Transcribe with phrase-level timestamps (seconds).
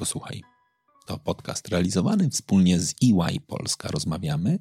[0.00, 0.42] Posłuchaj.
[1.06, 3.88] To podcast realizowany wspólnie z EY Polska.
[3.88, 4.58] Rozmawiamy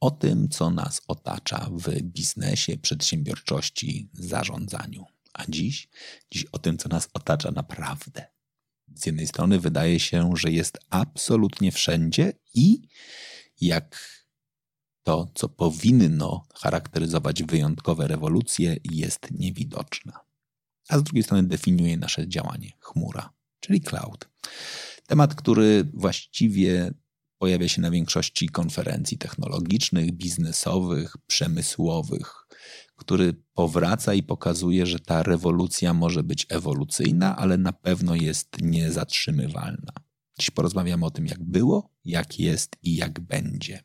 [0.00, 5.04] o tym, co nas otacza w biznesie, przedsiębiorczości, zarządzaniu.
[5.32, 5.88] A dziś,
[6.30, 8.26] dziś o tym, co nas otacza naprawdę.
[8.94, 12.82] Z jednej strony wydaje się, że jest absolutnie wszędzie i
[13.60, 14.22] jak
[15.02, 20.20] to, co powinno charakteryzować wyjątkowe rewolucje, jest niewidoczna.
[20.88, 24.31] A z drugiej strony definiuje nasze działanie chmura, czyli cloud.
[25.06, 26.94] Temat, który właściwie
[27.38, 32.46] pojawia się na większości konferencji technologicznych, biznesowych, przemysłowych,
[32.96, 39.92] który powraca i pokazuje, że ta rewolucja może być ewolucyjna, ale na pewno jest niezatrzymywalna.
[40.38, 43.84] Dziś porozmawiamy o tym, jak było, jak jest i jak będzie.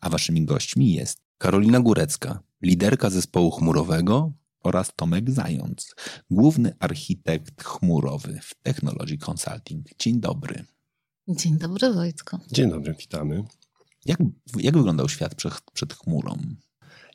[0.00, 4.32] A waszymi gośćmi jest Karolina Górecka, liderka zespołu chmurowego
[4.62, 5.94] oraz Tomek Zając,
[6.30, 9.86] główny architekt chmurowy w Technology Consulting.
[9.98, 10.64] Dzień dobry.
[11.28, 12.38] Dzień dobry, Wojtko.
[12.52, 13.44] Dzień dobry, witamy.
[14.06, 14.18] Jak,
[14.56, 16.36] jak wyglądał świat przed, przed chmurą?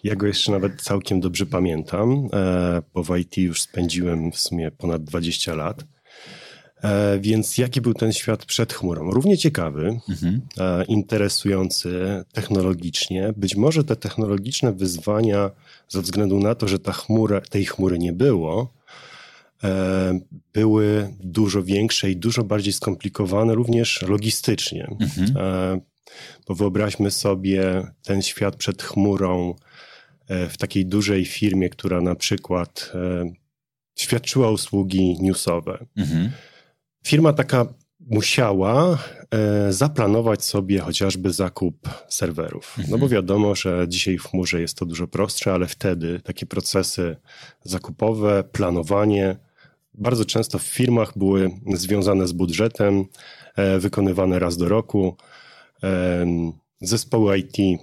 [0.03, 4.71] Ja go jeszcze nawet całkiem dobrze pamiętam, e, bo w IT już spędziłem w sumie
[4.71, 5.83] ponad 20 lat.
[6.83, 9.11] E, więc jaki był ten świat przed chmurą?
[9.11, 10.41] Równie ciekawy, mhm.
[10.57, 13.33] E, interesujący technologicznie.
[13.37, 15.51] Być może te technologiczne wyzwania,
[15.89, 18.73] ze względu na to, że ta chmura, tej chmury nie było,
[19.63, 20.19] e,
[20.53, 24.95] były dużo większe i dużo bardziej skomplikowane, również logistycznie.
[24.99, 25.81] Mhm.
[26.47, 29.55] Bo wyobraźmy sobie ten świat przed chmurą
[30.49, 32.91] w takiej dużej firmie, która na przykład
[33.95, 35.85] świadczyła usługi newsowe.
[35.97, 36.31] Mhm
[37.07, 37.65] firma taka
[38.09, 38.97] musiała
[39.31, 42.75] e, zaplanować sobie chociażby zakup serwerów.
[42.77, 43.11] No bo mhm.
[43.11, 47.15] wiadomo, że dzisiaj w chmurze jest to dużo prostsze, ale wtedy takie procesy
[47.63, 49.37] zakupowe, planowanie
[49.93, 53.05] bardzo często w firmach były związane z budżetem,
[53.55, 55.17] e, wykonywane raz do roku.
[55.83, 56.25] E,
[56.81, 57.81] zespoły IT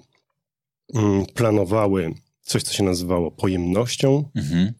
[0.95, 4.31] mm, planowały coś, co się nazywało pojemnością.
[4.35, 4.73] Mhm.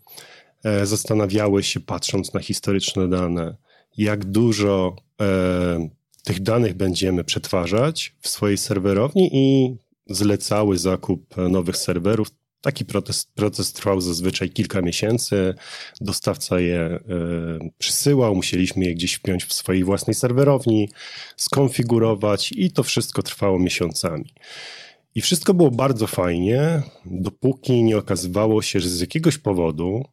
[0.83, 3.57] Zastanawiały się, patrząc na historyczne dane,
[3.97, 5.89] jak dużo e,
[6.25, 12.29] tych danych będziemy przetwarzać w swojej serwerowni i zlecały zakup nowych serwerów.
[12.61, 15.55] Taki proces, proces trwał zazwyczaj kilka miesięcy.
[16.01, 17.01] Dostawca je e,
[17.79, 20.89] przysyłał, musieliśmy je gdzieś wpiąć w swojej własnej serwerowni,
[21.37, 24.35] skonfigurować i to wszystko trwało miesiącami.
[25.15, 30.05] I wszystko było bardzo fajnie, dopóki nie okazywało się, że z jakiegoś powodu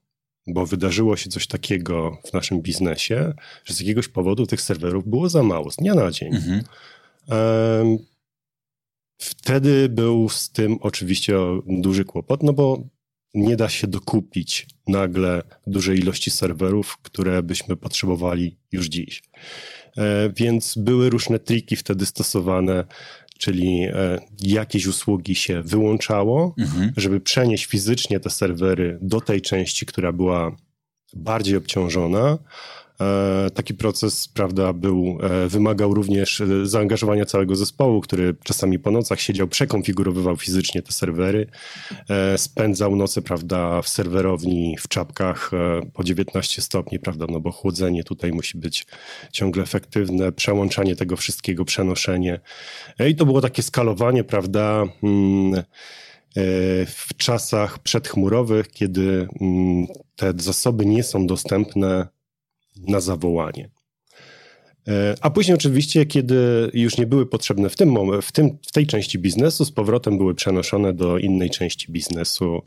[0.48, 3.34] bo wydarzyło się coś takiego w naszym biznesie,
[3.66, 6.36] że z jakiegoś powodu tych serwerów było za mało, z dnia na dzień.
[6.36, 6.64] Mhm.
[9.18, 11.38] Wtedy był z tym oczywiście
[11.68, 12.84] duży kłopot, no bo
[13.34, 19.24] nie da się dokupić nagle dużej ilości serwerów, które byśmy potrzebowali już dziś.
[19.98, 22.86] E, więc były różne triki wtedy stosowane,
[23.42, 26.92] czyli e, jakieś usługi się wyłączało, mhm.
[26.98, 30.56] żeby przenieść fizycznie te serwery do tej części, która była
[31.14, 32.38] bardziej obciążona,
[33.54, 39.22] taki proces, prawda, był, e, wymagał również e, zaangażowania całego zespołu, który czasami po nocach
[39.22, 41.48] siedział, przekonfigurowywał fizycznie te serwery,
[42.38, 45.52] spędzał noce, prawda, w serwerowni, w czapkach
[45.94, 48.86] po 19 stopni, prawda, no bo chłodzenie tutaj musi być
[49.32, 52.40] ciągle efektywne, przełączanie tego wszystkiego, przenoszenie.
[53.10, 55.64] I to było takie skalowanie, prawda, mm,
[56.88, 62.08] w czasach przedchmurowych, kiedy mm, te zasoby nie są dostępne
[62.78, 63.70] na zawołanie.
[64.88, 68.88] E, a później oczywiście, kiedy już nie były potrzebne w, tym, w, tym, w tej
[68.88, 72.62] części biznesu, z powrotem były przenoszone do innej części biznesu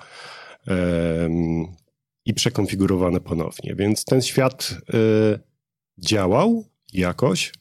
[2.24, 3.74] i przekonfigurowane ponownie.
[3.74, 5.38] Więc ten świat y,
[5.98, 7.52] działał jakoś.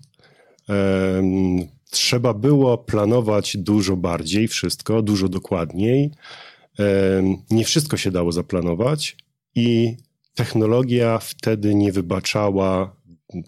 [1.90, 6.12] Trzeba było planować dużo bardziej wszystko, dużo dokładniej.
[7.52, 9.18] Nie wszystko się dało zaplanować
[9.56, 9.98] i
[10.36, 12.96] technologia wtedy nie wybaczała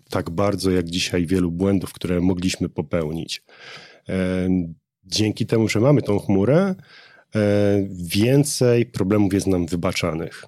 [0.09, 3.43] tak bardzo jak dzisiaj wielu błędów, które mogliśmy popełnić.
[4.09, 4.49] E,
[5.03, 6.75] dzięki temu, że mamy tą chmurę,
[7.35, 10.45] e, więcej problemów jest nam wybaczanych,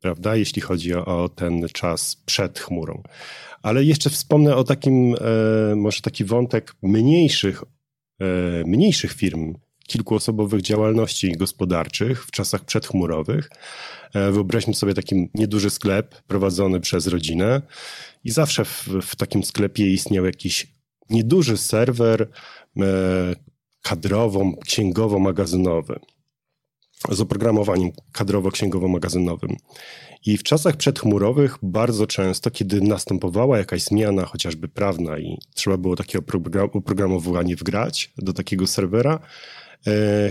[0.00, 3.02] prawda, jeśli chodzi o, ten czas przed chmurą.
[3.62, 7.62] Ale jeszcze wspomnę o takim, e, może taki wątek mniejszych,
[8.66, 9.54] mniejszych firm,
[9.86, 13.50] kilkuosobowych działalności gospodarczych w czasach przedchmurowych.
[14.14, 17.62] E, wyobraźmy sobie taki nieduży sklep prowadzony przez rodzinę
[18.24, 20.66] i zawsze w, w takim sklepie istniał jakiś
[21.10, 22.28] nieduży serwer
[22.80, 22.86] e,
[23.82, 26.00] kadrowo, księgowo-magazynowy.
[27.10, 29.56] z oprogramowaniem kadrowo-księgowo-magazynowym.
[30.26, 35.96] I w czasach przedchmurowych bardzo często, kiedy następowała jakaś zmiana, chociażby prawna, i trzeba było
[35.96, 36.18] takie
[36.72, 39.20] oprogramowanie wgrać do takiego serwera,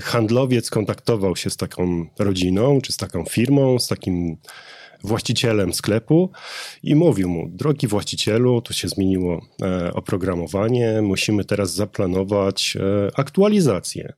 [0.02, 4.38] handlowiec kontaktował się z taką rodziną, czy z taką firmą, z takim
[5.04, 6.32] właścicielem sklepu
[6.84, 14.14] i mówił mu: Drogi właścicielu, tu się zmieniło e, oprogramowanie, musimy teraz zaplanować e, aktualizację.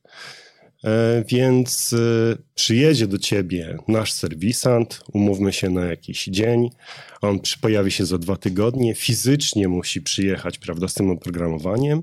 [0.84, 6.70] E, więc e, przyjedzie do ciebie nasz serwisant, umówmy się na jakiś dzień,
[7.20, 12.02] on pojawi się za dwa tygodnie, fizycznie musi przyjechać, prawda, z tym oprogramowaniem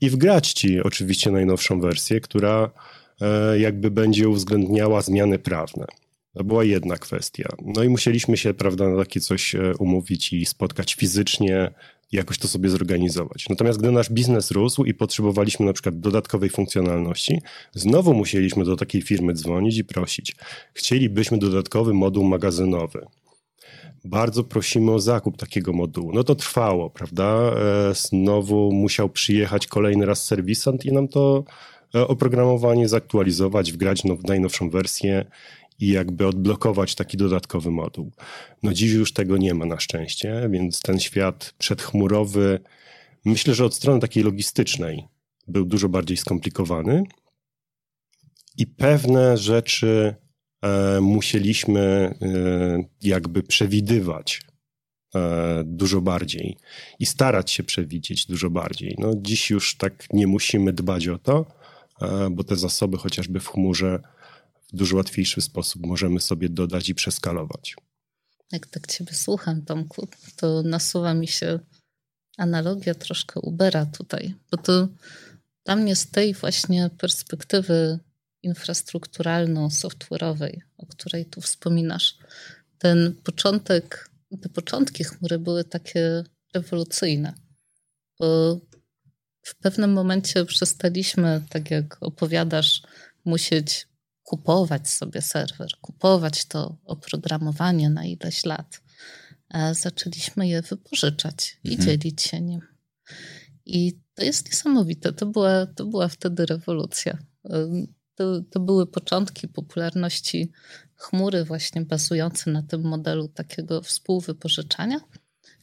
[0.00, 2.70] i wgrać ci oczywiście najnowszą wersję, która
[3.20, 5.86] e, jakby będzie uwzględniała zmiany prawne.
[6.34, 7.48] To była jedna kwestia.
[7.64, 11.70] No i musieliśmy się, prawda, na takie coś umówić i spotkać fizycznie,
[12.12, 13.48] jakoś to sobie zorganizować.
[13.48, 17.40] Natomiast gdy nasz biznes rósł i potrzebowaliśmy na przykład dodatkowej funkcjonalności,
[17.72, 20.36] znowu musieliśmy do takiej firmy dzwonić i prosić.
[20.74, 23.06] Chcielibyśmy dodatkowy moduł magazynowy.
[24.04, 26.12] Bardzo prosimy o zakup takiego modułu.
[26.14, 27.24] No to trwało, prawda?
[27.24, 31.44] E, znowu musiał przyjechać kolejny raz serwisant i nam to
[31.94, 35.24] e, oprogramowanie zaktualizować, wgrać w najnowszą wersję
[35.82, 38.12] i jakby odblokować taki dodatkowy moduł.
[38.62, 42.60] No dziś już tego nie ma na szczęście, więc ten świat przedchmurowy,
[43.24, 45.04] myślę, że od strony takiej logistycznej
[45.48, 47.02] był dużo bardziej skomplikowany
[48.56, 50.14] i pewne rzeczy
[50.62, 52.14] e, musieliśmy e,
[53.02, 54.42] jakby przewidywać
[55.14, 56.56] e, dużo bardziej
[56.98, 58.96] i starać się przewidzieć dużo bardziej.
[58.98, 61.46] No dziś już tak nie musimy dbać o to,
[62.02, 64.02] e, bo te zasoby chociażby w chmurze
[64.72, 67.76] dużo łatwiejszy sposób możemy sobie dodać i przeskalować.
[68.52, 71.58] Jak tak Ciebie słucham, Tomku, to nasuwa mi się
[72.38, 74.88] analogia troszkę Ubera tutaj, bo to
[75.64, 77.98] dla mnie z tej właśnie perspektywy
[78.42, 82.18] infrastrukturalno-software'owej, o której tu wspominasz,
[82.78, 84.10] ten początek,
[84.42, 86.24] te początki chmury były takie
[86.54, 87.34] rewolucyjne,
[88.18, 88.60] bo
[89.42, 92.82] w pewnym momencie przestaliśmy, tak jak opowiadasz,
[93.24, 93.88] musieć
[94.32, 98.80] kupować sobie serwer, kupować to oprogramowanie na ileś lat,
[99.72, 101.88] zaczęliśmy je wypożyczać i mhm.
[101.88, 102.60] dzielić się nim.
[103.66, 105.12] I to jest niesamowite.
[105.12, 107.18] To była, to była wtedy rewolucja.
[108.14, 110.52] To, to były początki popularności
[110.96, 115.00] chmury, właśnie bazujące na tym modelu takiego współwypożyczania,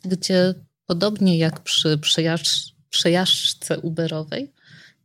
[0.06, 0.54] gdzie
[0.86, 4.54] podobnie jak przy przejażdż, przejażdżce Uberowej,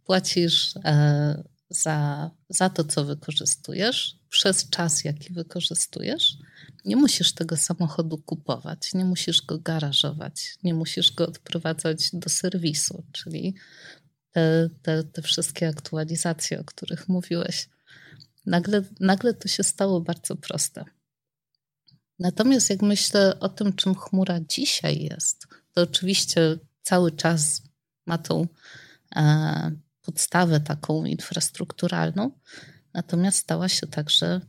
[0.04, 6.36] płacisz e, za, za to, co wykorzystujesz, przez czas, jaki wykorzystujesz.
[6.84, 13.04] Nie musisz tego samochodu kupować, nie musisz go garażować, nie musisz go odprowadzać do serwisu,
[13.12, 13.54] czyli
[14.30, 17.68] te, te, te wszystkie aktualizacje, o których mówiłeś.
[18.46, 20.84] Nagle, nagle to się stało bardzo proste.
[22.18, 27.62] Natomiast jak myślę o tym, czym chmura dzisiaj jest, to oczywiście cały czas
[28.06, 28.46] ma tą
[29.16, 29.72] e,
[30.04, 32.30] podstawę taką infrastrukturalną,
[32.94, 34.40] natomiast stała się także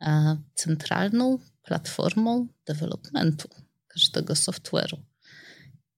[0.00, 3.48] e, centralną platformą developmentu
[3.88, 4.96] każdego software'u.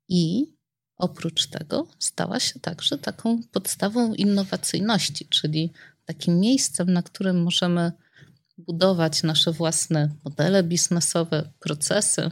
[0.08, 0.52] I
[0.96, 5.72] oprócz tego stała się także taką podstawą innowacyjności, czyli
[6.04, 7.92] takim miejscem, na którym możemy
[8.58, 12.30] budować nasze własne modele biznesowe, procesy,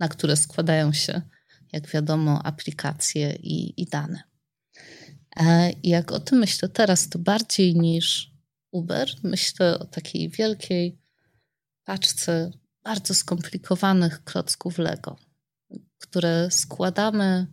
[0.00, 1.22] na które składają się,
[1.72, 4.33] jak wiadomo, aplikacje i, i dane.
[5.36, 8.34] E, I jak o tym myślę teraz, to bardziej niż
[8.70, 10.98] Uber, myślę o takiej wielkiej
[11.84, 12.50] paczce
[12.84, 15.16] bardzo skomplikowanych klocków Lego,
[15.98, 17.46] które składamy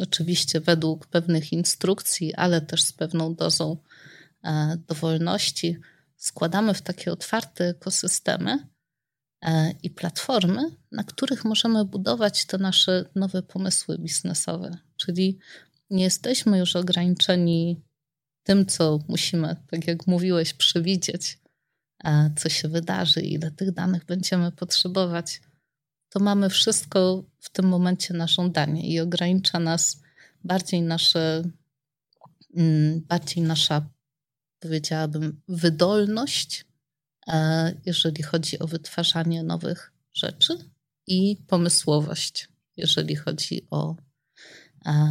[0.00, 3.76] oczywiście według pewnych instrukcji, ale też z pewną dozą
[4.44, 5.76] e, dowolności.
[6.16, 8.68] Składamy w takie otwarte ekosystemy
[9.42, 14.78] e, i platformy, na których możemy budować te nasze nowe pomysły biznesowe.
[14.96, 15.38] Czyli
[15.90, 17.82] nie jesteśmy już ograniczeni
[18.42, 21.38] tym, co musimy, tak jak mówiłeś, przewidzieć,
[22.36, 25.40] co się wydarzy, ile tych danych będziemy potrzebować.
[26.08, 30.02] To mamy wszystko w tym momencie na żądanie i ogranicza nas
[30.44, 31.42] bardziej nasze,
[32.56, 33.86] mm, bardziej nasza,
[34.60, 36.64] powiedziałabym, wydolność,
[37.86, 40.58] jeżeli chodzi o wytwarzanie nowych rzeczy
[41.06, 43.96] i pomysłowość, jeżeli chodzi o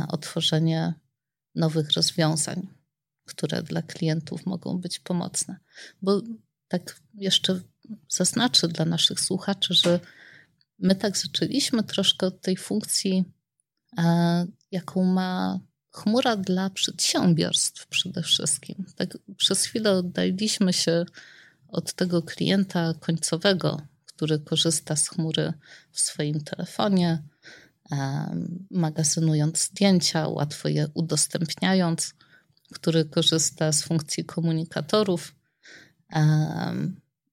[0.07, 0.93] otworzenie
[1.55, 2.67] nowych rozwiązań,
[3.25, 5.57] które dla klientów mogą być pomocne.
[6.01, 6.21] Bo
[6.67, 7.62] tak jeszcze
[8.09, 10.00] zaznaczę dla naszych słuchaczy, że
[10.79, 13.24] my tak zaczęliśmy troszkę od tej funkcji,
[14.71, 15.59] jaką ma
[15.91, 18.86] chmura dla przedsiębiorstw przede wszystkim.
[18.95, 21.05] Tak przez chwilę oddaliśmy się
[21.67, 25.53] od tego klienta końcowego, który korzysta z chmury
[25.91, 27.24] w swoim telefonie,
[28.72, 32.13] magazynując zdjęcia, łatwo je udostępniając,
[32.74, 35.36] który korzysta z funkcji komunikatorów,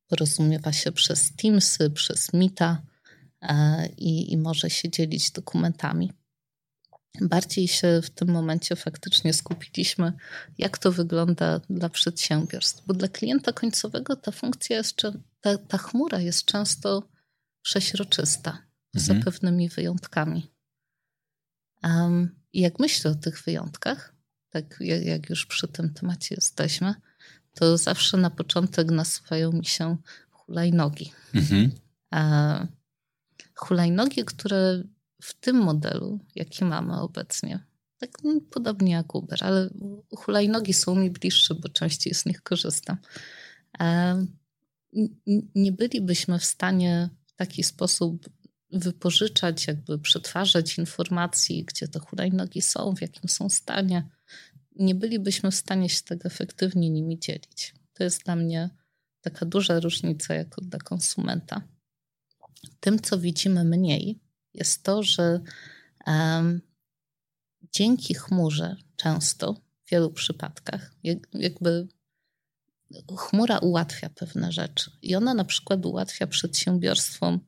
[0.09, 2.83] porozumiewa się przez Teamsy, przez Mita
[3.43, 6.13] e, i, i może się dzielić dokumentami.
[7.21, 10.13] Bardziej się w tym momencie faktycznie skupiliśmy,
[10.59, 14.97] jak to wygląda dla przedsiębiorstw, bo dla klienta końcowego ta funkcja jest,
[15.41, 17.09] ta, ta chmura jest często
[17.63, 18.59] przeźroczysta,
[18.97, 19.05] mhm.
[19.05, 20.51] za pewnymi wyjątkami.
[21.83, 24.15] Um, I jak myślę o tych wyjątkach,
[24.51, 26.95] tak jak, jak już przy tym temacie jesteśmy,
[27.55, 29.97] to zawsze na początek nasuwają mi się
[30.31, 31.13] hulajnogi.
[31.35, 31.71] Mhm.
[32.15, 32.67] E,
[33.55, 34.83] hulajnogi, które
[35.23, 37.65] w tym modelu, jaki mamy obecnie,
[37.99, 39.71] tak no, podobnie jak Uber, ale
[40.17, 42.97] hulajnogi są mi bliższe, bo częściej z nich korzystam.
[43.81, 44.27] E,
[45.55, 48.29] nie bylibyśmy w stanie w taki sposób
[48.73, 54.09] wypożyczać, jakby przetwarzać informacji, gdzie te hulajnogi są, w jakim są stanie.
[54.77, 57.75] Nie bylibyśmy w stanie się tak efektywnie nimi dzielić.
[57.93, 58.71] To jest dla mnie
[59.21, 61.63] taka duża różnica jako dla konsumenta.
[62.81, 64.21] Tym, co widzimy mniej,
[64.55, 65.41] jest to, że
[66.07, 66.61] um,
[67.73, 69.55] dzięki chmurze często,
[69.85, 70.95] w wielu przypadkach,
[71.35, 71.89] jakby
[73.19, 74.91] chmura ułatwia pewne rzeczy.
[75.03, 77.41] I ona na przykład ułatwia przedsiębiorstwom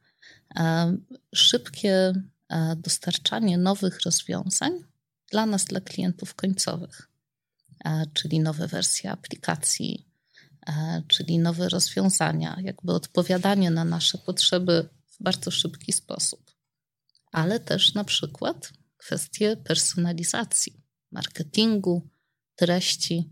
[1.35, 2.13] szybkie
[2.51, 4.85] um, dostarczanie nowych rozwiązań
[5.31, 7.09] dla nas, dla klientów końcowych,
[7.85, 10.07] e, czyli nowe wersje aplikacji,
[10.67, 16.47] e, czyli nowe rozwiązania, jakby odpowiadanie na nasze potrzeby w bardzo szybki sposób
[17.37, 20.83] ale też na przykład kwestie personalizacji,
[21.13, 22.09] marketingu,
[22.55, 23.31] treści.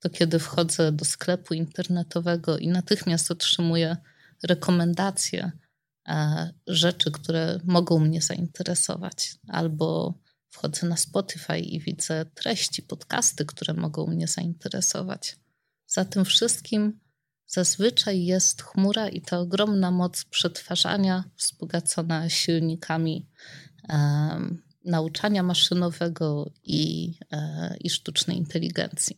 [0.00, 3.96] To kiedy wchodzę do sklepu internetowego i natychmiast otrzymuję
[4.42, 5.52] rekomendacje e,
[6.66, 10.14] rzeczy, które mogą mnie zainteresować, albo
[10.50, 15.36] wchodzę na Spotify i widzę treści, podcasty, które mogą mnie zainteresować.
[15.86, 17.00] Za tym wszystkim
[17.46, 23.28] zazwyczaj jest chmura i ta ogromna moc przetwarzania wzbogacona silnikami
[23.88, 29.16] um, nauczania maszynowego i, e, i sztucznej inteligencji.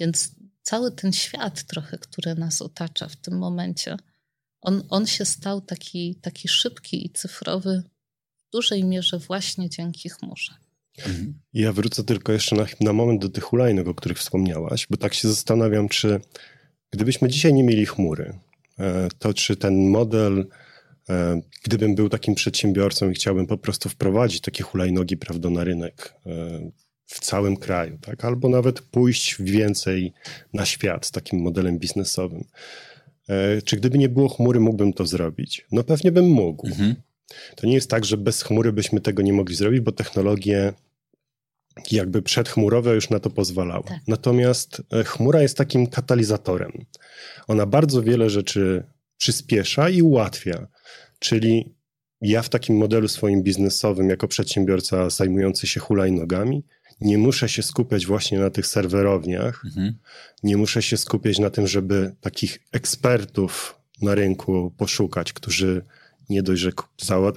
[0.00, 3.96] Więc cały ten świat trochę, który nas otacza w tym momencie,
[4.62, 7.82] on, on się stał taki, taki szybki i cyfrowy
[8.48, 10.52] w dużej mierze właśnie dzięki chmurze.
[11.52, 15.14] Ja wrócę tylko jeszcze na, na moment do tych hulajnog, o których wspomniałaś, bo tak
[15.14, 16.20] się zastanawiam, czy
[16.92, 18.38] Gdybyśmy dzisiaj nie mieli chmury,
[18.78, 20.46] e, to czy ten model,
[21.08, 26.14] e, gdybym był takim przedsiębiorcą i chciałbym po prostu wprowadzić takie hulajnogi prawda, na rynek
[26.26, 26.30] e,
[27.06, 28.24] w całym kraju, tak?
[28.24, 30.12] albo nawet pójść więcej
[30.52, 32.44] na świat z takim modelem biznesowym.
[33.64, 35.66] Czy gdyby nie było chmury, mógłbym to zrobić?
[35.72, 36.66] No pewnie bym mógł.
[36.66, 36.94] Mhm.
[37.56, 40.72] To nie jest tak, że bez chmury byśmy tego nie mogli zrobić, bo technologie
[41.90, 43.84] jakby przedchmurowe już na to pozwalały.
[43.84, 44.00] Tak.
[44.06, 46.72] Natomiast e, chmura jest takim katalizatorem.
[47.48, 48.84] Ona bardzo wiele rzeczy
[49.16, 50.66] przyspiesza i ułatwia.
[51.18, 51.74] Czyli
[52.20, 56.64] ja w takim modelu swoim biznesowym, jako przedsiębiorca zajmujący się hulajnogami,
[57.00, 59.94] nie muszę się skupiać właśnie na tych serwerowniach, mhm.
[60.42, 65.84] nie muszę się skupiać na tym, żeby takich ekspertów na rynku poszukać, którzy
[66.30, 66.72] nie dość, że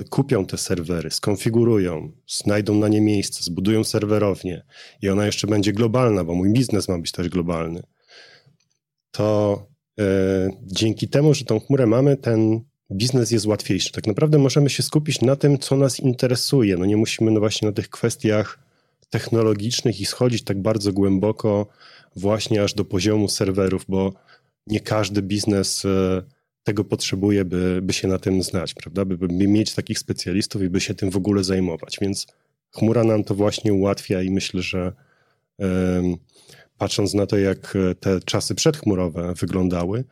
[0.10, 4.64] kupią te serwery, skonfigurują, znajdą na nie miejsce, zbudują serwerownię
[5.02, 7.84] i ona jeszcze będzie globalna, bo mój biznes ma być też globalny,
[9.12, 9.68] to
[10.00, 10.04] e,
[10.64, 13.92] dzięki temu, że tą chmurę mamy, ten biznes jest łatwiejszy.
[13.92, 16.78] Tak naprawdę możemy się skupić na tym, co nas interesuje.
[16.78, 18.65] No nie musimy no właśnie na tych kwestiach
[19.10, 21.68] technologicznych i schodzić tak bardzo głęboko
[22.16, 24.14] właśnie aż do poziomu serwerów, bo
[24.68, 26.24] nie każdy biznes e,
[26.64, 29.06] tego potrzebuje, by, by się na tym znać, prawda?
[29.06, 31.98] By, by mieć takich specjalistów i by się tym w ogóle zajmować.
[32.02, 32.28] Więc
[32.72, 34.94] chmura nam to właśnie ułatwia i myślę, że
[35.58, 36.16] um,
[36.78, 40.04] patrząc na to, jak te czasy przedchmurowe wyglądały,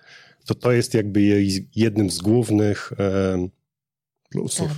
[0.45, 3.50] to to jest jakby jej jednym z głównych um,
[4.29, 4.71] plusów.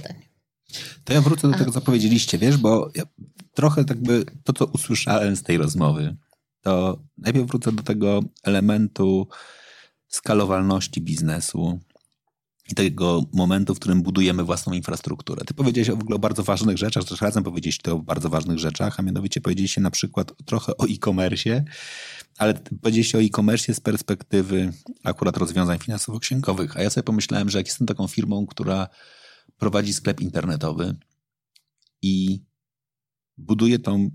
[1.03, 3.03] To ja wrócę do tego, co powiedzieliście, wiesz, bo ja
[3.55, 6.15] trochę tak by to, co usłyszałem z tej rozmowy,
[6.61, 9.27] to najpierw wrócę do tego elementu
[10.07, 11.79] skalowalności biznesu
[12.71, 15.45] i tego momentu, w którym budujemy własną infrastrukturę.
[15.45, 18.99] Ty powiedziałeś o w ogóle bardzo ważnych rzeczach, też razem powiedzieliście o bardzo ważnych rzeczach,
[18.99, 21.63] a mianowicie powiedzieliście na przykład trochę o e-commerce,
[22.37, 27.67] ale powiedzieliście o e-commerce z perspektywy akurat rozwiązań finansowo-księgowych, a ja sobie pomyślałem, że jak
[27.67, 28.87] jestem taką firmą, która
[29.57, 30.95] prowadzi sklep internetowy
[32.01, 32.41] i
[33.37, 34.09] buduje tą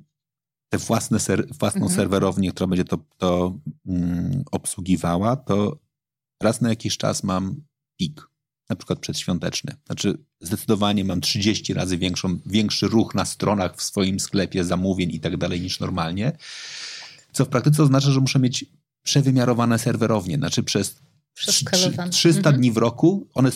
[0.68, 1.96] te własne ser, własną mhm.
[1.96, 5.78] serwerownię, która będzie to, to mm, obsługiwała, to
[6.42, 7.62] raz na jakiś czas mam
[7.98, 8.28] pik,
[8.68, 9.76] na przykład przedświąteczny.
[9.86, 15.20] Znaczy zdecydowanie mam 30 razy większą, większy ruch na stronach w swoim sklepie zamówień i
[15.20, 16.32] tak dalej niż normalnie,
[17.32, 18.64] co w praktyce oznacza, że muszę mieć
[19.02, 21.00] przewymiarowane serwerownie, znaczy przez
[22.10, 22.56] 300 mhm.
[22.56, 23.50] dni w roku one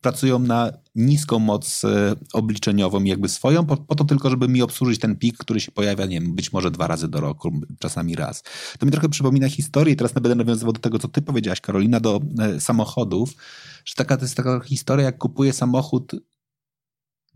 [0.00, 5.00] pracują na niską moc e, obliczeniową, jakby swoją, po, po, to tylko, żeby mi obsłużyć
[5.00, 8.42] ten pik, który się pojawia, nie wiem, być może dwa razy do roku, czasami raz.
[8.78, 12.20] To mi trochę przypomina historię, teraz będę nawiązywał do tego, co ty powiedziałaś, Karolina, do
[12.38, 13.34] e, samochodów,
[13.84, 16.12] że taka, to jest taka historia, jak kupuję samochód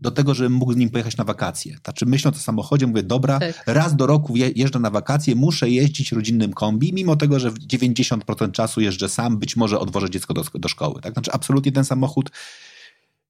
[0.01, 1.77] do tego, żebym mógł z nim pojechać na wakacje.
[1.83, 3.63] Znaczy myśląc o samochodzie, mówię, dobra, tak.
[3.65, 8.51] raz do roku jeżdżę na wakacje, muszę jeździć rodzinnym kombi, mimo tego, że w 90%
[8.51, 11.01] czasu jeżdżę sam, być może odwożę dziecko do, do szkoły.
[11.01, 11.13] Tak?
[11.13, 12.31] Znaczy absolutnie ten samochód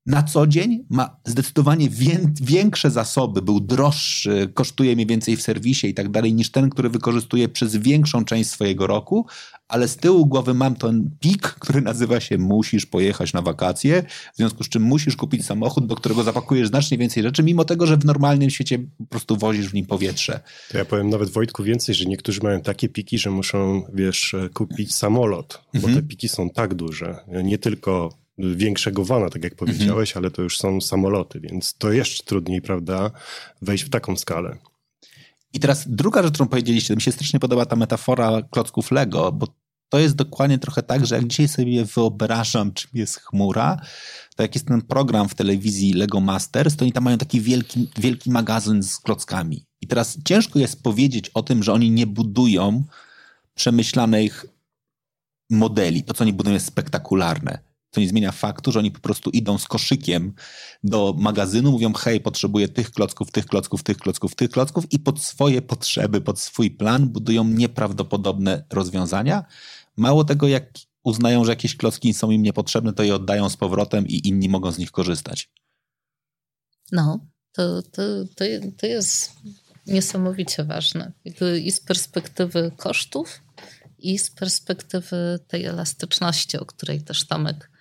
[0.05, 1.89] na co dzień ma zdecydowanie
[2.41, 6.89] większe zasoby, był droższy, kosztuje mniej więcej w serwisie i tak dalej, niż ten, który
[6.89, 9.25] wykorzystuje przez większą część swojego roku,
[9.67, 14.38] ale z tyłu głowy mam ten pik, który nazywa się musisz pojechać na wakacje, w
[14.38, 17.97] związku z czym musisz kupić samochód, do którego zapakujesz znacznie więcej rzeczy, mimo tego, że
[17.97, 20.39] w normalnym świecie po prostu wozisz w nim powietrze.
[20.71, 24.95] To ja powiem nawet Wojtku więcej, że niektórzy mają takie piki, że muszą, wiesz, kupić
[24.95, 25.95] samolot, bo mhm.
[25.95, 29.58] te piki są tak duże, nie tylko większego wana, tak jak mhm.
[29.58, 30.24] powiedziałeś, mhm.
[30.24, 33.12] ale to już są samoloty, więc to jeszcze trudniej, prawda,
[33.62, 34.58] wejść w taką skalę.
[35.54, 39.48] I teraz druga rzecz, którą powiedzieliście, mi się strasznie podoba ta metafora klocków Lego, bo
[39.89, 43.82] to jest dokładnie trochę tak, że jak dzisiaj sobie wyobrażam, czym jest chmura,
[44.36, 47.89] to jak jest ten program w telewizji Lego Masters, to oni tam mają taki wielki,
[47.98, 49.65] wielki magazyn z klockami.
[49.82, 52.84] I teraz ciężko jest powiedzieć o tym, że oni nie budują
[53.56, 54.45] przemyślanych
[55.50, 56.04] modeli.
[56.04, 57.60] To, co oni budują, jest spektakularne
[57.95, 60.34] co nie zmienia faktu, że oni po prostu idą z koszykiem
[60.84, 65.21] do magazynu, mówią hej, potrzebuję tych klocków, tych klocków, tych klocków, tych klocków i pod
[65.21, 69.45] swoje potrzeby, pod swój plan budują nieprawdopodobne rozwiązania.
[69.97, 74.08] Mało tego, jak uznają, że jakieś klocki są im niepotrzebne, to je oddają z powrotem
[74.08, 75.49] i inni mogą z nich korzystać.
[76.91, 78.01] No, to, to,
[78.36, 78.45] to,
[78.77, 79.31] to jest
[79.88, 81.12] niesamowicie ważne.
[81.63, 83.41] I z perspektywy kosztów,
[83.99, 87.74] i z perspektywy tej elastyczności, o której też Tomek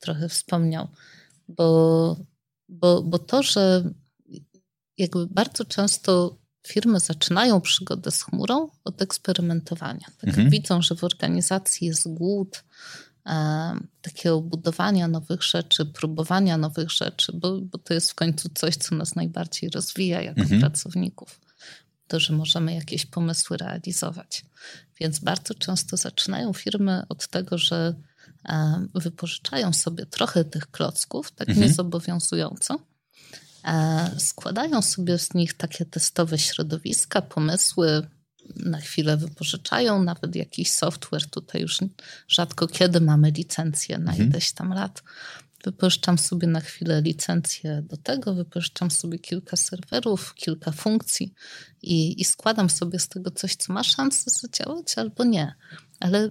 [0.00, 0.88] trochę wspomniał,
[1.48, 2.16] bo,
[2.68, 3.84] bo, bo to, że
[4.98, 10.06] jakby bardzo często firmy zaczynają przygodę z chmurą od eksperymentowania.
[10.18, 10.50] Tak mhm.
[10.50, 12.64] Widzą, że w organizacji jest głód
[13.26, 18.76] e, takiego budowania nowych rzeczy, próbowania nowych rzeczy, bo, bo to jest w końcu coś,
[18.76, 20.60] co nas najbardziej rozwija jako mhm.
[20.60, 21.40] pracowników.
[22.06, 24.44] To, że możemy jakieś pomysły realizować.
[25.00, 27.94] Więc bardzo często zaczynają firmy od tego, że
[28.94, 31.66] wypożyczają sobie trochę tych klocków, tak mhm.
[31.66, 32.78] niezobowiązująco,
[34.18, 38.06] składają sobie z nich takie testowe środowiska, pomysły,
[38.56, 41.30] na chwilę wypożyczają nawet jakiś software.
[41.30, 41.78] Tutaj już
[42.28, 44.30] rzadko kiedy mamy licencję na mhm.
[44.30, 45.02] ileś tam lat.
[45.64, 51.34] Wypożyczam sobie na chwilę licencję do tego, wypożyczam sobie kilka serwerów, kilka funkcji
[51.82, 55.54] i, i składam sobie z tego coś, co ma szansę zadziałać albo nie.
[56.00, 56.30] Ale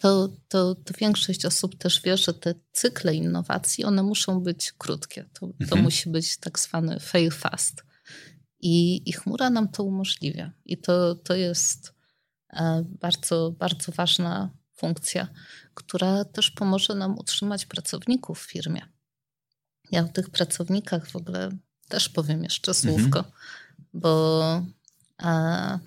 [0.00, 5.24] to, to, to większość osób też wie, że te cykle innowacji, one muszą być krótkie.
[5.32, 5.82] To, to mhm.
[5.82, 7.84] musi być tak zwany fail fast.
[8.60, 10.52] I, I chmura nam to umożliwia.
[10.64, 11.94] I to, to jest
[12.52, 15.28] e, bardzo, bardzo ważna funkcja,
[15.74, 18.82] która też pomoże nam utrzymać pracowników w firmie.
[19.90, 21.50] Ja o tych pracownikach w ogóle
[21.88, 22.94] też powiem jeszcze mhm.
[22.94, 23.34] słówko, mhm.
[23.92, 24.42] bo
[25.18, 25.78] a, e,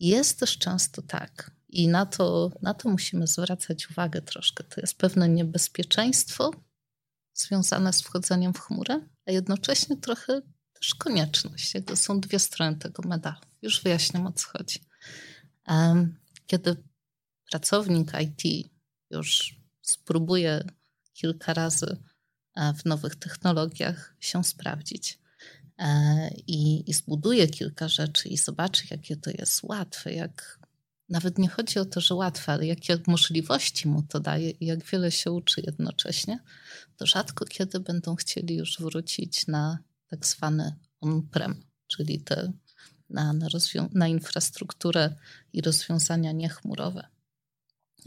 [0.00, 4.64] jest też często tak, i na to, na to musimy zwracać uwagę troszkę.
[4.64, 6.50] To jest pewne niebezpieczeństwo
[7.34, 11.72] związane z wchodzeniem w chmurę, a jednocześnie trochę też konieczność.
[11.94, 13.40] Są dwie strony tego medalu.
[13.62, 14.80] Już wyjaśniam o co chodzi.
[16.46, 16.76] Kiedy
[17.50, 18.70] pracownik IT
[19.10, 20.64] już spróbuje
[21.12, 21.96] kilka razy
[22.56, 25.18] e, w nowych technologiach się sprawdzić
[25.78, 30.59] e, i, i zbuduje kilka rzeczy i zobaczy, jakie to jest łatwe, jak
[31.10, 34.84] nawet nie chodzi o to, że łatwe, ale jakie możliwości mu to daje i jak
[34.84, 36.38] wiele się uczy jednocześnie,
[36.96, 42.52] to rzadko kiedy będą chcieli już wrócić na tak zwany on-prem, czyli te
[43.10, 43.48] na, na,
[43.92, 45.14] na infrastrukturę
[45.52, 47.06] i rozwiązania niechmurowe.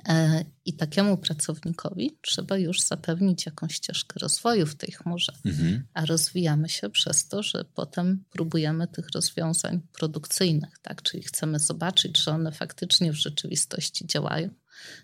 [0.07, 5.83] E, I takiemu pracownikowi trzeba już zapewnić jakąś ścieżkę rozwoju w tej chmurze, mhm.
[5.93, 11.01] a rozwijamy się przez to, że potem próbujemy tych rozwiązań produkcyjnych, tak?
[11.01, 14.49] czyli chcemy zobaczyć, że one faktycznie w rzeczywistości działają,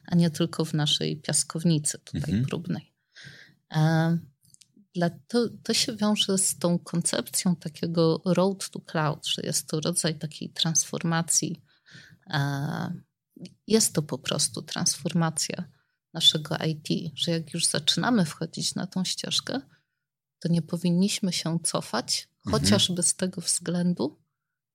[0.06, 2.46] a nie tylko w naszej piaskownicy tutaj mhm.
[2.46, 2.94] próbnej.
[3.76, 4.18] E,
[5.28, 10.20] to, to się wiąże z tą koncepcją takiego road to cloud, że jest to rodzaj
[10.20, 11.62] takiej transformacji.
[13.68, 15.64] Jest to po prostu transformacja
[16.14, 19.62] naszego IT, że jak już zaczynamy wchodzić na tą ścieżkę,
[20.40, 22.64] to nie powinniśmy się cofać, mhm.
[22.64, 24.20] chociażby z tego względu,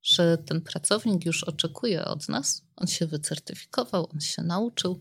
[0.03, 5.01] że ten pracownik już oczekuje od nas, on się wycertyfikował, on się nauczył,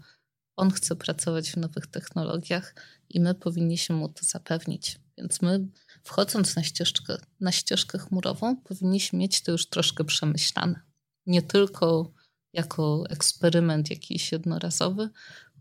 [0.55, 2.75] on chce pracować w nowych technologiach
[3.09, 4.99] i my powinniśmy mu to zapewnić.
[5.17, 5.67] Więc my,
[6.03, 10.81] wchodząc na ścieżkę, na ścieżkę chmurową, powinniśmy mieć to już troszkę przemyślane.
[11.25, 12.13] Nie tylko
[12.53, 15.09] jako eksperyment jakiś jednorazowy,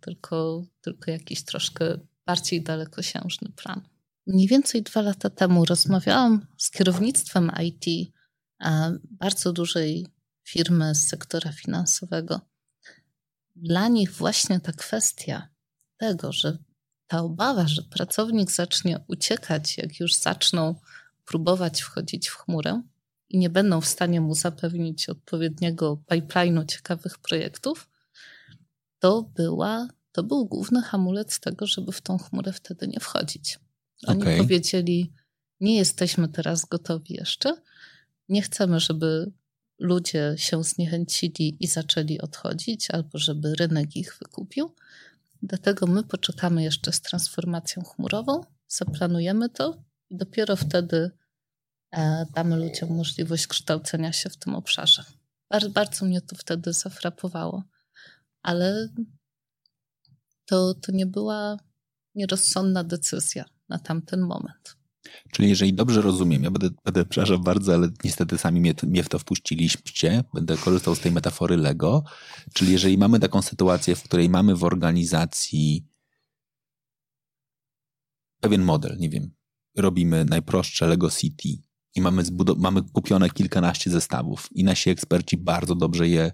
[0.00, 3.80] tylko, tylko jakiś troszkę bardziej dalekosiężny plan.
[4.26, 8.12] Mniej więcej dwa lata temu rozmawiałam z kierownictwem IT
[9.04, 10.06] bardzo dużej
[10.44, 12.40] firmy z sektora finansowego.
[13.56, 15.48] Dla nich właśnie ta kwestia
[15.96, 16.58] tego, że
[17.06, 20.74] ta obawa, że pracownik zacznie uciekać, jak już zaczną
[21.24, 22.82] próbować wchodzić w chmurę
[23.32, 27.90] i nie będą w stanie mu zapewnić odpowiedniego pipeline'u ciekawych projektów,
[28.98, 33.58] to, była, to był główny hamulec tego, żeby w tą chmurę wtedy nie wchodzić.
[34.06, 34.36] Oni okay.
[34.36, 35.12] powiedzieli:
[35.60, 37.56] Nie jesteśmy teraz gotowi jeszcze,
[38.28, 39.32] nie chcemy, żeby
[39.78, 44.74] ludzie się zniechęcili i zaczęli odchodzić, albo żeby rynek ich wykupił.
[45.42, 51.10] Dlatego my poczekamy jeszcze z transformacją chmurową, zaplanujemy to i dopiero wtedy
[52.34, 55.04] damy ludziom możliwość kształcenia się w tym obszarze.
[55.50, 57.64] Bardzo, bardzo mnie to wtedy zafrapowało,
[58.42, 58.88] ale
[60.46, 61.56] to, to nie była
[62.14, 64.76] nierozsądna decyzja na tamten moment.
[65.32, 69.08] Czyli jeżeli dobrze rozumiem, ja będę, będę przepraszam bardzo, ale niestety sami mnie, mnie w
[69.08, 72.04] to wpuściliście, będę korzystał z tej metafory Lego,
[72.54, 75.88] czyli jeżeli mamy taką sytuację, w której mamy w organizacji
[78.40, 79.30] pewien model, nie wiem,
[79.76, 81.48] robimy najprostsze Lego City,
[81.94, 82.22] i mamy,
[82.56, 86.32] mamy kupione kilkanaście zestawów i nasi eksperci bardzo dobrze je,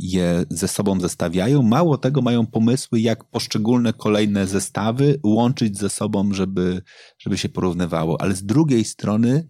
[0.00, 1.62] je ze sobą zestawiają.
[1.62, 6.82] Mało tego, mają pomysły, jak poszczególne kolejne zestawy łączyć ze sobą, żeby,
[7.18, 8.20] żeby się porównywało.
[8.20, 9.46] Ale z drugiej strony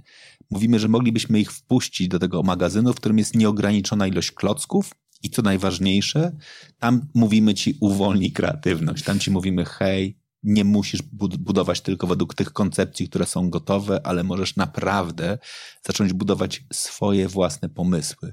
[0.51, 4.91] mówimy, że moglibyśmy ich wpuścić do tego magazynu, w którym jest nieograniczona ilość klocków,
[5.23, 6.37] i co najważniejsze,
[6.79, 9.05] tam mówimy ci uwolnij kreatywność.
[9.05, 11.03] Tam ci mówimy, hej, nie musisz
[11.39, 15.39] budować tylko według tych koncepcji, które są gotowe, ale możesz naprawdę
[15.87, 18.33] zacząć budować swoje własne pomysły.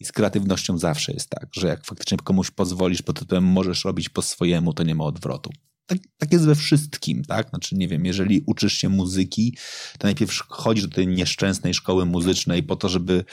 [0.00, 4.08] I z kreatywnością zawsze jest tak, że jak faktycznie komuś pozwolisz pod tytułem możesz robić
[4.08, 5.50] po swojemu, to nie ma odwrotu.
[5.86, 7.48] Tak, tak jest we wszystkim, tak?
[7.48, 9.56] Znaczy, nie wiem, jeżeli uczysz się muzyki,
[9.98, 13.24] to najpierw chodzisz do tej nieszczęsnej szkoły muzycznej po to, żeby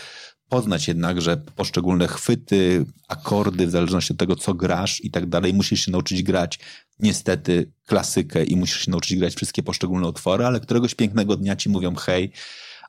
[0.49, 5.53] poznać jednak, że poszczególne chwyty, akordy, w zależności od tego, co grasz i tak dalej,
[5.53, 6.59] musisz się nauczyć grać
[6.99, 11.69] niestety klasykę i musisz się nauczyć grać wszystkie poszczególne utwory, ale któregoś pięknego dnia ci
[11.69, 12.31] mówią hej,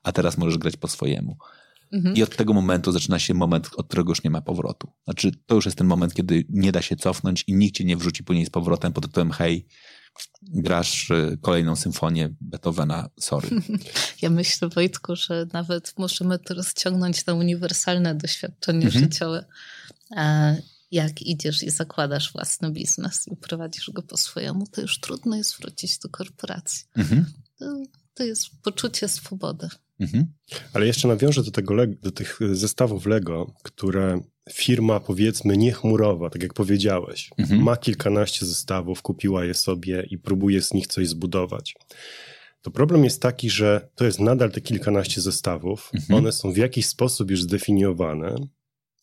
[0.03, 1.37] a teraz możesz grać po swojemu.
[1.93, 2.15] Mhm.
[2.17, 4.93] I od tego momentu zaczyna się moment, od którego już nie ma powrotu.
[5.05, 7.97] Znaczy, to już jest ten moment, kiedy nie da się cofnąć i nikt cię nie
[7.97, 9.67] wrzuci później z powrotem pod tytułem hej,
[10.43, 13.49] grasz y, kolejną symfonię Beethovena, sorry.
[14.23, 19.05] Ja myślę, Wojtku, że nawet możemy to rozciągnąć na uniwersalne doświadczenie mhm.
[19.05, 19.45] życiowe.
[20.91, 25.59] Jak idziesz i zakładasz własny biznes i prowadzisz go po swojemu, to już trudno jest
[25.59, 26.85] wrócić do korporacji.
[26.97, 27.27] Mhm.
[27.59, 27.83] To,
[28.15, 29.69] to jest poczucie swobody.
[30.01, 30.27] Mhm.
[30.73, 34.21] Ale jeszcze nawiążę do, tego, do tych zestawów Lego, które
[34.53, 37.63] firma powiedzmy niechmurowa, tak jak powiedziałeś, mhm.
[37.63, 41.75] ma kilkanaście zestawów, kupiła je sobie i próbuje z nich coś zbudować.
[42.63, 46.19] To problem jest taki, że to jest nadal te kilkanaście zestawów, mhm.
[46.19, 48.35] one są w jakiś sposób już zdefiniowane,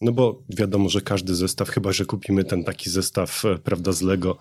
[0.02, 4.02] no bo wiadomo, że każdy zestaw, chyba że kupimy ten taki zestaw, e, prawda, z
[4.02, 4.38] Lego,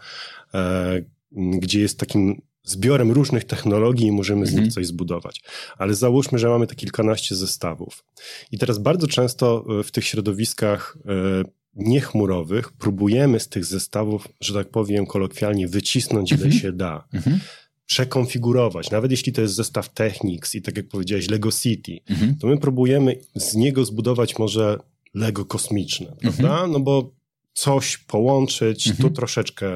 [0.54, 4.70] e, gdzie jest takim zbiorem różnych technologii i możemy z nich mhm.
[4.70, 5.42] coś zbudować.
[5.79, 8.05] Ale załóżmy, że mamy te kilkanaście zestawów.
[8.53, 14.55] I teraz bardzo często e, w tych środowiskach e, niechmurowych próbujemy z tych zestawów, że
[14.55, 16.61] tak powiem kolokwialnie, wycisnąć ile mhm.
[16.61, 17.05] się da.
[17.12, 17.40] Mhm.
[17.87, 21.98] Przekonfigurować, nawet jeśli to jest zestaw Technics i tak jak powiedziałeś, Lego City,
[22.40, 24.79] to my próbujemy z niego zbudować może
[25.14, 26.66] Lego kosmiczne, prawda?
[26.66, 27.11] No bo
[27.54, 29.08] coś połączyć, mhm.
[29.08, 29.66] tu troszeczkę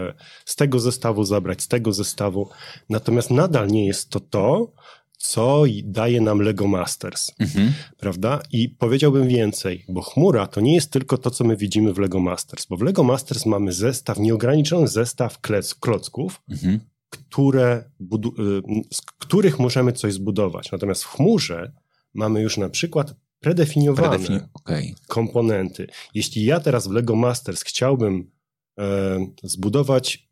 [0.44, 2.48] z tego zestawu zabrać, z tego zestawu.
[2.88, 4.72] Natomiast nadal nie jest to to,
[5.18, 7.72] co daje nam Lego Masters, mhm.
[7.96, 8.40] prawda?
[8.52, 12.20] I powiedziałbym więcej, bo chmura to nie jest tylko to, co my widzimy w Lego
[12.20, 16.80] Masters, bo w Lego Masters mamy zestaw, nieograniczony zestaw klec, klocków, mhm.
[17.10, 20.72] które, y, z których możemy coś zbudować.
[20.72, 21.72] Natomiast w chmurze
[22.14, 24.94] mamy już na przykład predefiniowane Predefini okay.
[25.08, 25.86] komponenty.
[26.14, 28.30] Jeśli ja teraz w Lego Masters chciałbym
[28.78, 30.28] e, zbudować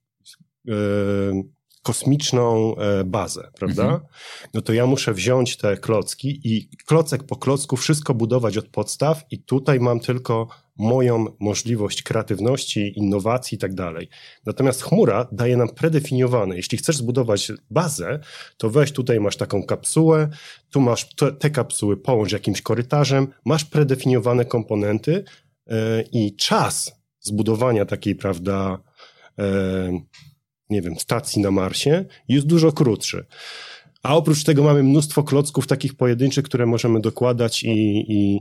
[0.68, 0.72] e,
[1.82, 3.82] kosmiczną e, bazę, prawda?
[3.82, 4.00] Mhm.
[4.54, 9.24] No to ja muszę wziąć te klocki i klocek po klocku wszystko budować od podstaw
[9.30, 14.08] i tutaj mam tylko moją możliwość kreatywności, innowacji i tak dalej.
[14.46, 16.56] Natomiast chmura daje nam predefiniowane.
[16.56, 18.20] Jeśli chcesz zbudować bazę,
[18.56, 20.28] to weź tutaj masz taką kapsułę,
[20.70, 25.24] tu masz te, te kapsuły, połącz jakimś korytarzem, masz predefiniowane komponenty
[25.66, 25.74] yy,
[26.12, 28.78] i czas zbudowania takiej, prawda,
[29.38, 29.44] yy,
[30.70, 33.26] nie wiem, stacji na Marsie jest dużo krótszy.
[34.02, 38.40] A oprócz tego mamy mnóstwo klocków takich pojedynczych, które możemy dokładać i, i,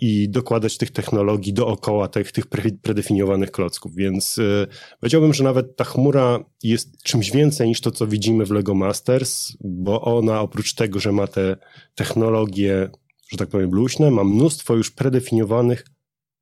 [0.00, 2.46] i dokładać tych technologii dookoła tych, tych
[2.82, 3.94] predefiniowanych klocków.
[3.94, 4.66] Więc e,
[5.00, 9.52] powiedziałbym, że nawet ta chmura jest czymś więcej niż to, co widzimy w Lego Masters,
[9.60, 11.56] bo ona oprócz tego, że ma te
[11.94, 12.90] technologie,
[13.28, 15.84] że tak powiem, luźne, ma mnóstwo już predefiniowanych,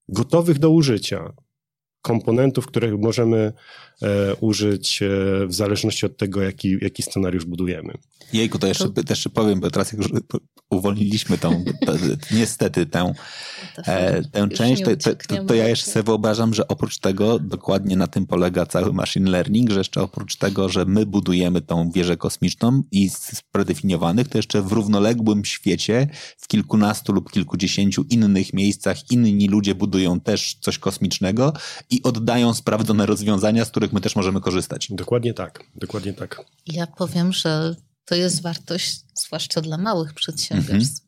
[0.08, 1.32] gotowych do użycia
[2.02, 3.52] komponentów, których możemy e,
[4.40, 5.06] użyć e,
[5.46, 7.94] w zależności od tego, jaki, jaki scenariusz budujemy.
[8.32, 9.02] Jejku, to jeszcze, to...
[9.10, 10.10] jeszcze powiem, bo teraz jak już
[10.70, 11.92] uwolniliśmy tą, to,
[12.38, 13.14] niestety tę,
[13.86, 14.90] e, tę część, to,
[15.28, 19.30] to, to, ja jeszcze sobie wyobrażam, że oprócz tego dokładnie na tym polega cały machine
[19.30, 24.38] learning, że jeszcze oprócz tego, że my budujemy tą wieżę kosmiczną i z predefiniowanych, to
[24.38, 26.08] jeszcze w równoległym świecie,
[26.38, 31.52] w kilkunastu lub kilkudziesięciu innych miejscach inni ludzie budują też coś kosmicznego
[31.90, 34.88] i oddają sprawdzone rozwiązania, z których my też możemy korzystać.
[34.90, 36.40] Dokładnie tak, dokładnie tak.
[36.66, 41.06] Ja powiem, że to jest wartość, zwłaszcza dla małych przedsiębiorstw.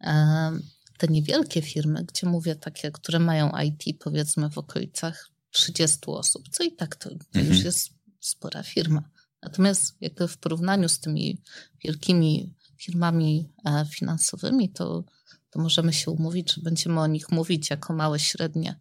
[0.00, 0.62] Mhm.
[0.98, 6.64] Te niewielkie firmy, gdzie mówię takie, które mają IT powiedzmy w okolicach 30 osób, co
[6.64, 7.46] i tak to, to mhm.
[7.46, 9.02] już jest spora firma.
[9.42, 11.42] Natomiast jak w porównaniu z tymi
[11.84, 15.04] wielkimi firmami e, finansowymi, to,
[15.50, 18.76] to możemy się umówić, że będziemy o nich mówić jako małe, średnie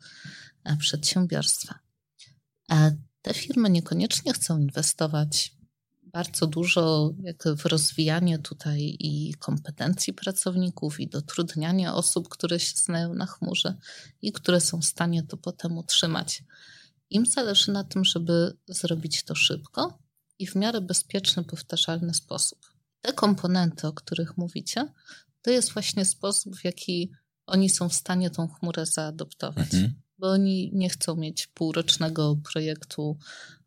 [0.64, 1.80] E, przedsiębiorstwa.
[3.22, 5.56] Te firmy niekoniecznie chcą inwestować
[6.04, 7.14] bardzo dużo
[7.58, 13.78] w rozwijanie tutaj i kompetencji pracowników, i dotrudnianie osób, które się znają na chmurze
[14.22, 16.44] i które są w stanie to potem utrzymać.
[17.10, 20.00] Im zależy na tym, żeby zrobić to szybko
[20.40, 22.60] i w miarę bezpieczny, powtarzalny sposób.
[23.02, 24.94] Te komponenty, o których mówicie,
[25.42, 27.12] to jest właśnie sposób, w jaki
[27.46, 29.74] oni są w stanie tą chmurę zaadoptować.
[29.74, 33.18] Mhm bo oni nie chcą mieć półrocznego projektu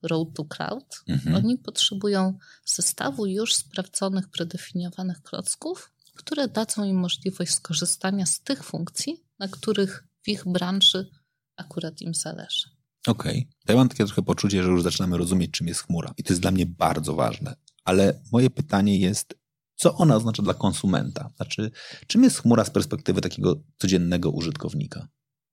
[0.03, 1.03] Road to Cloud.
[1.09, 1.37] Mhm.
[1.37, 9.25] Oni potrzebują zestawu już sprawdzonych, predefiniowanych klocków, które dadzą im możliwość skorzystania z tych funkcji,
[9.39, 11.11] na których w ich branży
[11.57, 12.69] akurat im zależy.
[13.07, 13.39] Okej.
[13.39, 13.53] Okay.
[13.69, 16.15] Ja mam takie trochę poczucie, że już zaczynamy rozumieć, czym jest chmura.
[16.17, 17.57] I to jest dla mnie bardzo ważne.
[17.85, 19.35] Ale moje pytanie jest,
[19.77, 21.31] co ona oznacza dla konsumenta?
[21.37, 21.71] Znaczy,
[22.07, 25.09] czym jest chmura z perspektywy takiego codziennego użytkownika?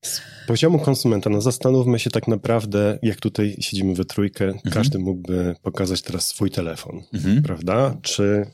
[0.06, 4.74] Z poziomu konsumenta, no zastanówmy się tak naprawdę, jak tutaj siedzimy we trójkę, mhm.
[4.74, 7.44] każdy mógłby pokazać teraz swój telefon, mhm.
[7.44, 7.98] prawda?
[8.02, 8.46] Czy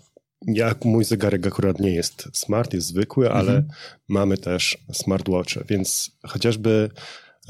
[0.48, 3.68] jak mój zegarek akurat nie jest smart, jest zwykły, ale mhm.
[4.08, 6.90] mamy też smartwatche, więc chociażby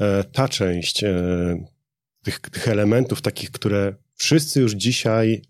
[0.00, 1.14] e, ta część e,
[2.22, 5.42] tych, tych, elementów takich, które wszyscy już dzisiaj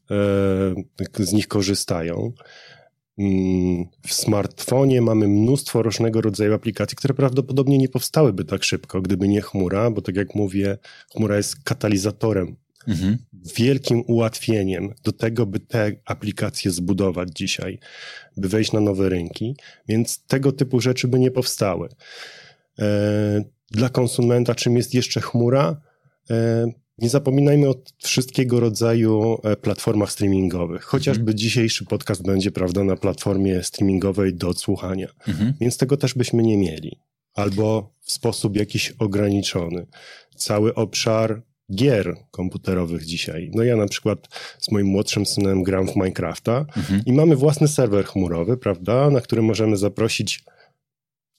[1.21, 2.33] e, z nich korzystają,
[4.07, 9.41] w smartfonie mamy mnóstwo różnego rodzaju aplikacji, które prawdopodobnie nie powstałyby tak szybko, gdyby nie
[9.41, 10.79] chmura, bo tak jak mówię,
[11.13, 12.57] chmura jest katalizatorem,
[12.89, 13.19] mhm.
[13.57, 17.79] wielkim ułatwieniem do tego, by te aplikacje zbudować dzisiaj,
[18.37, 19.57] by wejść na nowe rynki,
[19.89, 21.89] więc tego typu rzeczy by nie powstały.
[22.79, 25.81] E, dla konsumenta, czym jest jeszcze chmura?
[26.99, 30.83] Nie zapominajmy o wszystkiego rodzaju e, platformach streamingowych.
[30.83, 31.39] Chociażby mhm.
[31.39, 35.09] dzisiejszy podcast będzie, prawda, na platformie streamingowej do odsłuchania.
[35.29, 35.55] Mhm.
[35.61, 36.99] Więc tego też byśmy nie mieli.
[37.35, 39.87] Albo w sposób jakiś ograniczony.
[40.37, 41.43] Cały obszar
[41.75, 43.51] gier komputerowych dzisiaj.
[43.55, 47.03] No ja na przykład z moim młodszym synem gram w Minecrafta mhm.
[47.07, 50.45] i mamy własny serwer chmurowy, prawda, na którym możemy zaprosić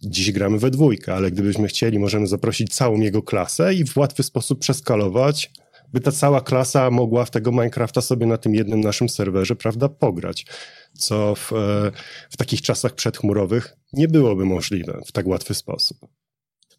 [0.01, 4.23] Dziś gramy we dwójkę, ale gdybyśmy chcieli, możemy zaprosić całą jego klasę i w łatwy
[4.23, 5.51] sposób przeskalować,
[5.93, 9.89] by ta cała klasa mogła w tego Minecrafta sobie na tym jednym naszym serwerze, prawda,
[9.89, 10.45] pograć.
[10.93, 11.91] Co w, e,
[12.29, 15.97] w takich czasach przedchmurowych nie byłoby możliwe w tak łatwy sposób.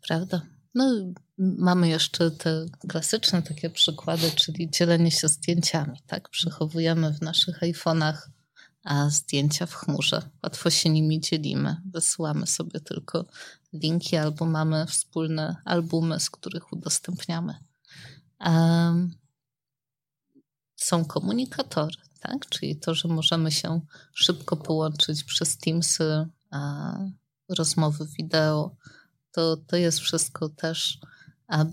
[0.08, 0.42] Prawda.
[0.74, 6.28] No, mamy jeszcze te klasyczne takie przykłady, czyli dzielenie się zdjęciami, tak?
[6.28, 8.16] Przechowujemy w naszych iPhone'ach
[8.84, 10.30] a zdjęcia w chmurze.
[10.42, 11.76] Łatwo się nimi dzielimy.
[11.84, 13.24] Wysyłamy sobie tylko
[13.72, 17.54] linki albo mamy wspólne albumy, z których udostępniamy.
[18.40, 19.14] Um,
[20.76, 22.48] są komunikatory, tak?
[22.48, 23.80] czyli to, że możemy się
[24.14, 26.28] szybko połączyć przez Teamsy,
[27.48, 28.76] rozmowy wideo.
[29.32, 30.98] To, to jest wszystko też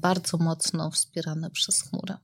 [0.01, 2.17] bardzo mocno wspierane przez chmurę.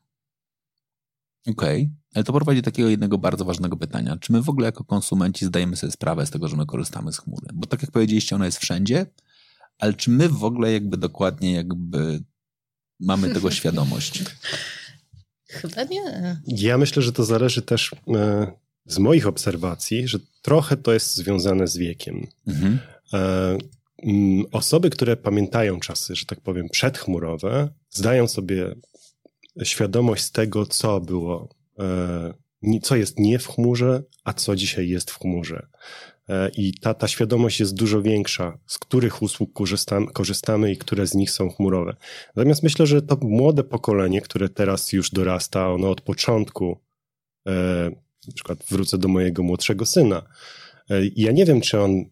[1.47, 1.95] Okej, okay.
[2.13, 4.17] ale to prowadzi do takiego jednego bardzo ważnego pytania.
[4.17, 7.17] Czy my w ogóle jako konsumenci zdajemy sobie sprawę z tego, że my korzystamy z
[7.17, 7.47] chmury?
[7.53, 9.05] Bo tak jak powiedzieliście, ona jest wszędzie,
[9.79, 12.23] ale czy my w ogóle jakby dokładnie jakby
[12.99, 14.23] mamy tego świadomość?
[15.47, 16.37] Chyba nie.
[16.47, 18.51] Ja myślę, że to zależy też e,
[18.85, 22.27] z moich obserwacji, że trochę to jest związane z wiekiem.
[22.47, 22.79] Mhm.
[23.13, 23.57] E,
[24.51, 28.75] osoby, które pamiętają czasy, że tak powiem, przedchmurowe, zdają sobie
[29.63, 35.19] świadomość tego, co było, e, co jest nie w chmurze, a co dzisiaj jest w
[35.19, 35.67] chmurze.
[36.29, 41.07] E, I ta, ta świadomość jest dużo większa, z których usług korzystamy, korzystamy i które
[41.07, 41.95] z nich są chmurowe.
[42.35, 46.79] Natomiast myślę, że to młode pokolenie, które teraz już dorasta, ono od początku,
[47.47, 47.51] e,
[48.27, 50.23] na przykład wrócę do mojego młodszego syna,
[51.15, 52.05] ja nie wiem, czy on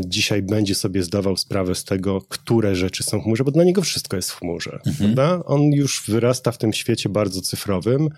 [0.00, 3.82] dzisiaj będzie sobie zdawał sprawę z tego, które rzeczy są w chmurze, bo dla niego
[3.82, 4.78] wszystko jest w chmurze.
[4.86, 4.94] Mhm.
[4.96, 5.44] Prawda?
[5.44, 8.08] On już wyrasta w tym świecie bardzo cyfrowym.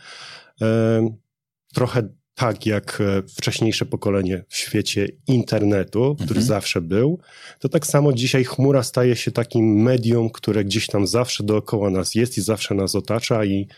[1.74, 6.46] Trochę tak jak e, wcześniejsze pokolenie w świecie internetu, który mhm.
[6.46, 7.18] zawsze był,
[7.58, 12.14] to tak samo dzisiaj chmura staje się takim medium, które gdzieś tam zawsze dookoła nas
[12.14, 13.68] jest i zawsze nas otacza i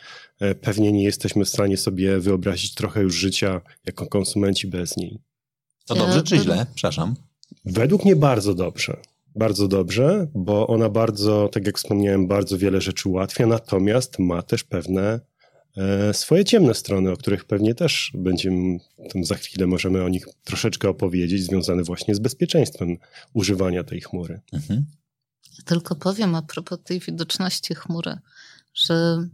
[0.40, 5.18] e, pewnie nie jesteśmy w stanie sobie wyobrazić trochę już życia jako konsumenci bez niej.
[5.88, 6.66] To dobrze czy źle?
[6.74, 7.14] Przepraszam.
[7.64, 8.96] Według mnie bardzo dobrze.
[9.34, 14.64] Bardzo dobrze, bo ona bardzo, tak jak wspomniałem, bardzo wiele rzeczy ułatwia, natomiast ma też
[14.64, 15.20] pewne
[15.78, 18.78] E, swoje ciemne strony, o których pewnie też będziemy,
[19.22, 22.96] za chwilę możemy o nich troszeczkę opowiedzieć, związane właśnie z bezpieczeństwem
[23.32, 24.40] używania tej chmury.
[24.52, 24.86] Mhm.
[25.64, 28.18] Tylko powiem a propos tej widoczności chmury,
[28.74, 29.28] że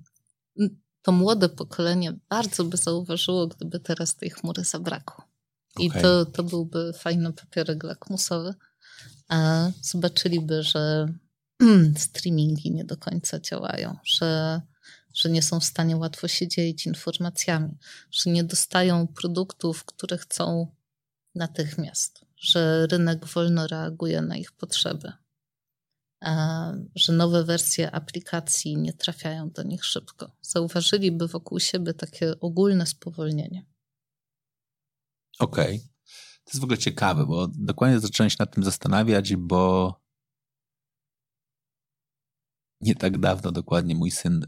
[1.03, 5.24] to młode pokolenie bardzo by zauważyło, gdyby teraz tej chmury zabrakło.
[5.79, 6.03] I okay.
[6.03, 8.55] to, to byłby fajny papierek lakmusowy.
[9.29, 11.09] A zobaczyliby, że
[11.97, 14.61] streamingi nie do końca działają, że
[15.15, 17.79] że nie są w stanie łatwo się dzielić informacjami,
[18.11, 20.67] że nie dostają produktów, które chcą
[21.35, 25.13] natychmiast, że rynek wolno reaguje na ich potrzeby,
[26.95, 30.31] że nowe wersje aplikacji nie trafiają do nich szybko.
[30.43, 33.65] Zauważyliby wokół siebie takie ogólne spowolnienie.
[35.38, 35.77] Okej.
[35.77, 35.88] Okay.
[36.44, 39.94] To jest w ogóle ciekawe, bo dokładnie zacząłem się nad tym zastanawiać, bo
[42.81, 44.47] nie tak dawno dokładnie mój syn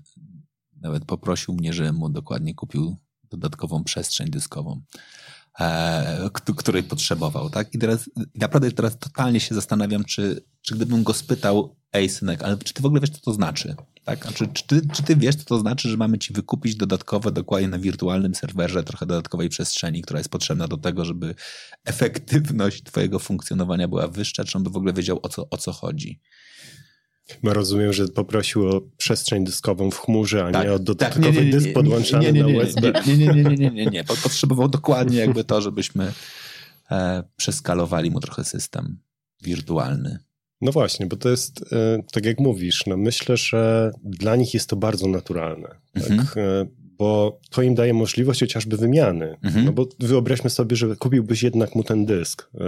[0.81, 2.96] nawet poprosił mnie, żebym mu dokładnie kupił
[3.31, 4.83] dodatkową przestrzeń dyskową,
[5.61, 7.75] e, której potrzebował, tak?
[7.75, 12.59] I teraz naprawdę teraz totalnie się zastanawiam, czy, czy gdybym go spytał, ej synek, ale
[12.59, 13.75] czy ty w ogóle wiesz, co to znaczy?
[14.05, 14.23] Tak?
[14.23, 17.69] Znaczy, czy, ty, czy ty wiesz, co to znaczy, że mamy ci wykupić dodatkowe, dokładnie
[17.69, 21.35] na wirtualnym serwerze, trochę dodatkowej przestrzeni, która jest potrzebna do tego, żeby
[21.85, 25.73] efektywność twojego funkcjonowania była wyższa, czy on by w ogóle wiedział, o co, o co
[25.73, 26.21] chodzi?
[27.43, 31.35] No rozumiem, że poprosił o przestrzeń dyskową w chmurze, a tak, nie o dodatkowy tak,
[31.35, 32.93] nie, nie, nie, dysk podłączany na USB.
[33.07, 34.05] Nie, nie, nie, nie, nie, nie, nie.
[34.05, 36.13] Potrzebował dokładnie jakby to, żebyśmy
[36.91, 38.99] e, przeskalowali mu trochę system
[39.43, 40.26] wirtualny.
[40.61, 44.69] No właśnie, bo to jest, e, tak jak mówisz, no myślę, że dla nich jest
[44.69, 45.69] to bardzo naturalne.
[45.95, 46.11] Tak?
[46.11, 46.29] Mhm.
[46.37, 46.66] E,
[46.99, 49.37] bo to im daje możliwość chociażby wymiany.
[49.42, 49.64] Mhm.
[49.64, 52.59] No bo wyobraźmy sobie, że kupiłbyś jednak mu ten dysk e,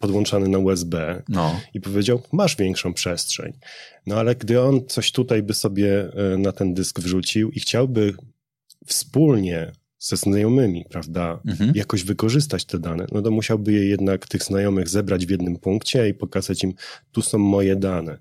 [0.00, 1.60] podłączany na USB no.
[1.74, 3.52] i powiedział, masz większą przestrzeń.
[4.06, 8.14] No ale gdy on coś tutaj by sobie na ten dysk wrzucił i chciałby
[8.86, 11.72] wspólnie ze znajomymi, prawda, mhm.
[11.74, 16.08] jakoś wykorzystać te dane, no to musiałby je jednak tych znajomych zebrać w jednym punkcie
[16.08, 16.74] i pokazać im,
[17.12, 18.18] tu są moje dane.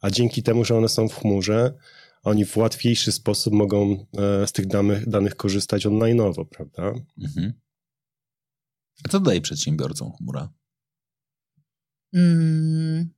[0.00, 1.74] A dzięki temu, że one są w chmurze,
[2.22, 6.94] oni w łatwiejszy sposób mogą e, z tych danych, danych korzystać online'owo, prawda?
[7.18, 7.52] Mhm.
[9.04, 10.52] A co daje przedsiębiorcom chmura?
[12.14, 13.10] Mm,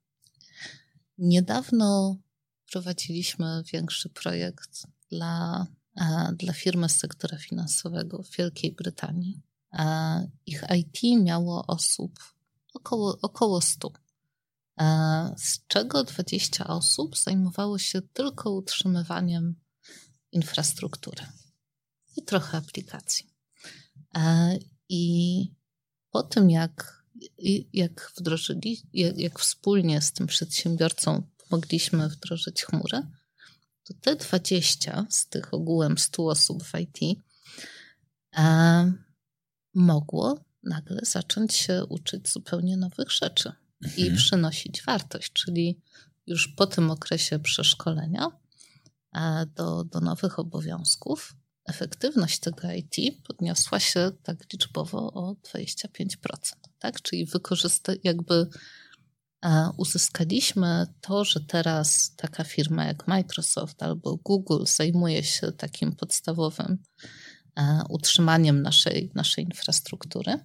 [1.18, 2.16] niedawno
[2.70, 5.66] prowadziliśmy większy projekt dla,
[6.32, 9.42] dla firmy z sektora finansowego w Wielkiej Brytanii.
[9.72, 12.18] E, ich IT miało osób
[12.74, 13.92] około, około 100.
[14.80, 19.54] E, z czego 20 osób zajmowało się tylko utrzymywaniem
[20.32, 21.26] infrastruktury
[22.16, 23.26] i trochę aplikacji.
[24.16, 25.54] E, I
[26.10, 27.04] po tym, jak,
[27.72, 33.02] jak wdrożyli, jak, jak wspólnie z tym przedsiębiorcą mogliśmy wdrożyć chmurę,
[33.86, 37.18] to te 20 z tych ogółem 100 osób w IT
[38.38, 38.92] e,
[39.74, 43.52] mogło nagle zacząć się uczyć zupełnie nowych rzeczy
[43.96, 44.16] i mhm.
[44.16, 45.80] przynosić wartość, czyli
[46.26, 48.30] już po tym okresie przeszkolenia
[49.12, 56.06] e, do, do nowych obowiązków efektywność tego IT podniosła się tak liczbowo o 25%.
[56.78, 57.02] Tak?
[57.02, 58.46] Czyli wykorzysta, jakby
[59.76, 66.78] uzyskaliśmy to, że teraz taka firma jak Microsoft albo Google zajmuje się takim podstawowym
[67.88, 70.38] utrzymaniem naszej, naszej infrastruktury.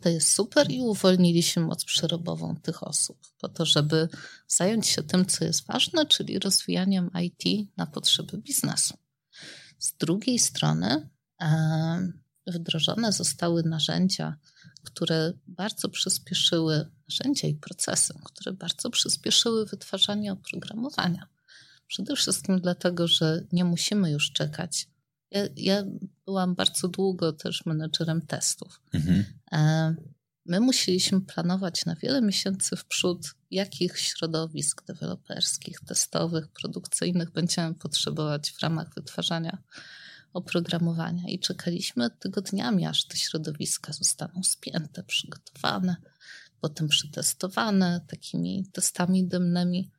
[0.00, 4.08] To jest super i uwolniliśmy moc przerobową tych osób po to, żeby
[4.48, 8.94] zająć się tym, co jest ważne, czyli rozwijaniem IT na potrzeby biznesu.
[9.78, 11.08] Z drugiej strony
[12.46, 14.36] wdrożone zostały narzędzia,
[14.84, 21.26] które bardzo przyspieszyły, narzędzia i procesy, które bardzo przyspieszyły wytwarzanie oprogramowania.
[21.86, 24.88] Przede wszystkim dlatego, że nie musimy już czekać.
[25.30, 25.84] Ja, ja
[26.24, 28.80] byłam bardzo długo też menedżerem testów.
[28.92, 29.24] Mhm.
[29.52, 29.94] E,
[30.46, 38.50] my musieliśmy planować na wiele miesięcy w przód, jakich środowisk deweloperskich, testowych, produkcyjnych będziemy potrzebować
[38.50, 39.58] w ramach wytwarzania
[40.32, 45.96] oprogramowania i czekaliśmy tygodniami, aż te środowiska zostaną spięte, przygotowane,
[46.60, 49.90] potem przetestowane takimi testami dymnymi.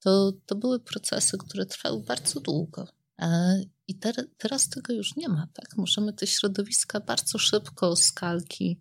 [0.00, 2.88] To, to były procesy, które trwały bardzo długo.
[3.18, 5.48] E, I ter, teraz tego już nie ma.
[5.52, 5.76] Tak?
[5.76, 8.80] Możemy te środowiska bardzo szybko, skalki,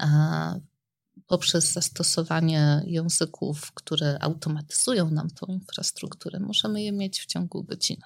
[0.00, 0.06] e,
[1.26, 8.02] poprzez zastosowanie języków, które automatyzują nam tą infrastrukturę, możemy je mieć w ciągu godziny.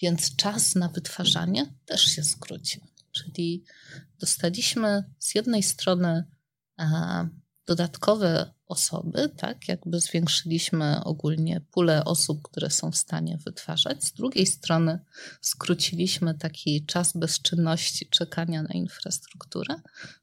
[0.00, 2.82] Więc czas na wytwarzanie też się skrócił.
[3.12, 3.64] Czyli
[4.18, 6.24] dostaliśmy z jednej strony
[7.66, 14.04] dodatkowe osoby, tak, jakby zwiększyliśmy ogólnie pulę osób, które są w stanie wytwarzać.
[14.04, 14.98] Z drugiej strony
[15.40, 19.74] skróciliśmy taki czas bezczynności czekania na infrastrukturę.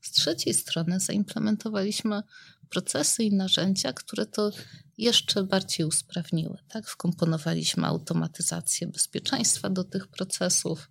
[0.02, 2.24] Z trzeciej strony zaimplementowaliśmy
[2.70, 4.52] procesy i narzędzia, które to
[4.98, 6.58] jeszcze bardziej usprawniły.
[6.68, 6.88] Tak?
[6.88, 10.90] Wkomponowaliśmy automatyzację bezpieczeństwa do tych procesów.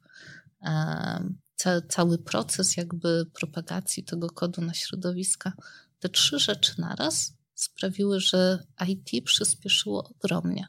[1.89, 5.53] cały proces jakby propagacji tego kodu na środowiska.
[5.99, 10.67] Te trzy rzeczy naraz sprawiły, że IT przyspieszyło ogromnie.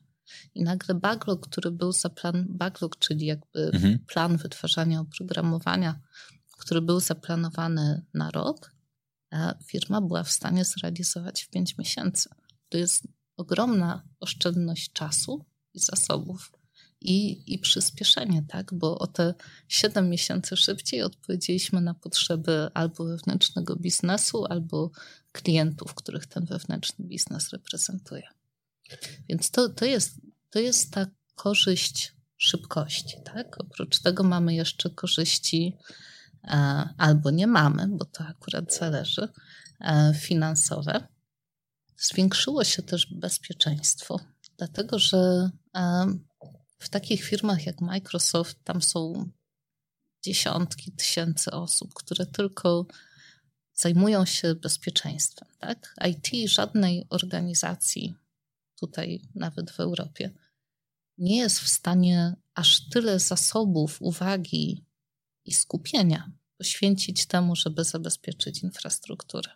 [0.55, 3.99] I nagle backlog, który był za plan, backlog, czyli jakby mhm.
[3.99, 5.99] plan wytwarzania oprogramowania,
[6.59, 8.71] który był zaplanowany na rok,
[9.65, 12.29] firma była w stanie zrealizować w 5 miesięcy.
[12.69, 13.07] To jest
[13.37, 16.51] ogromna oszczędność czasu i zasobów
[17.01, 18.73] i, i przyspieszenie, tak?
[18.73, 19.33] Bo o te
[19.67, 24.91] 7 miesięcy szybciej odpowiedzieliśmy na potrzeby albo wewnętrznego biznesu, albo
[25.31, 28.27] klientów, których ten wewnętrzny biznes reprezentuje.
[29.29, 33.61] Więc to, to, jest, to jest ta korzyść szybkości, tak?
[33.61, 35.77] Oprócz tego mamy jeszcze korzyści
[36.97, 39.27] albo nie mamy, bo to akurat zależy,
[39.79, 41.07] e, finansowe.
[41.97, 44.19] Zwiększyło się też bezpieczeństwo,
[44.57, 46.05] dlatego że e,
[46.79, 49.29] w takich firmach jak Microsoft tam są
[50.23, 52.85] dziesiątki tysięcy osób, które tylko
[53.73, 55.47] zajmują się bezpieczeństwem.
[55.59, 55.95] Tak?
[56.09, 58.15] IT żadnej organizacji
[58.79, 60.31] tutaj, nawet w Europie,
[61.17, 64.86] nie jest w stanie aż tyle zasobów, uwagi
[65.47, 69.51] i skupienia poświęcić temu, żeby zabezpieczyć infrastrukturę.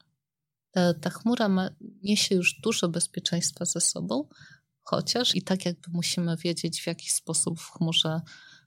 [0.71, 1.69] Ta, ta chmura ma,
[2.03, 4.27] niesie już dużo bezpieczeństwa ze sobą,
[4.81, 8.21] chociaż i tak jakby musimy wiedzieć, w jaki sposób w chmurze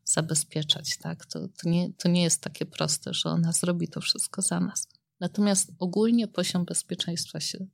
[0.05, 0.99] zabezpieczać.
[0.99, 1.27] Tak?
[1.27, 4.89] To, to, nie, to nie jest takie proste, że ona zrobi to wszystko za nas.
[5.20, 7.66] Natomiast ogólnie poziom bezpieczeństwa się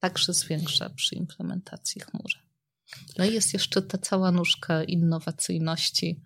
[0.00, 2.34] także zwiększa przy implementacji chmury.
[3.18, 6.20] No i jest jeszcze ta cała nóżka innowacyjności.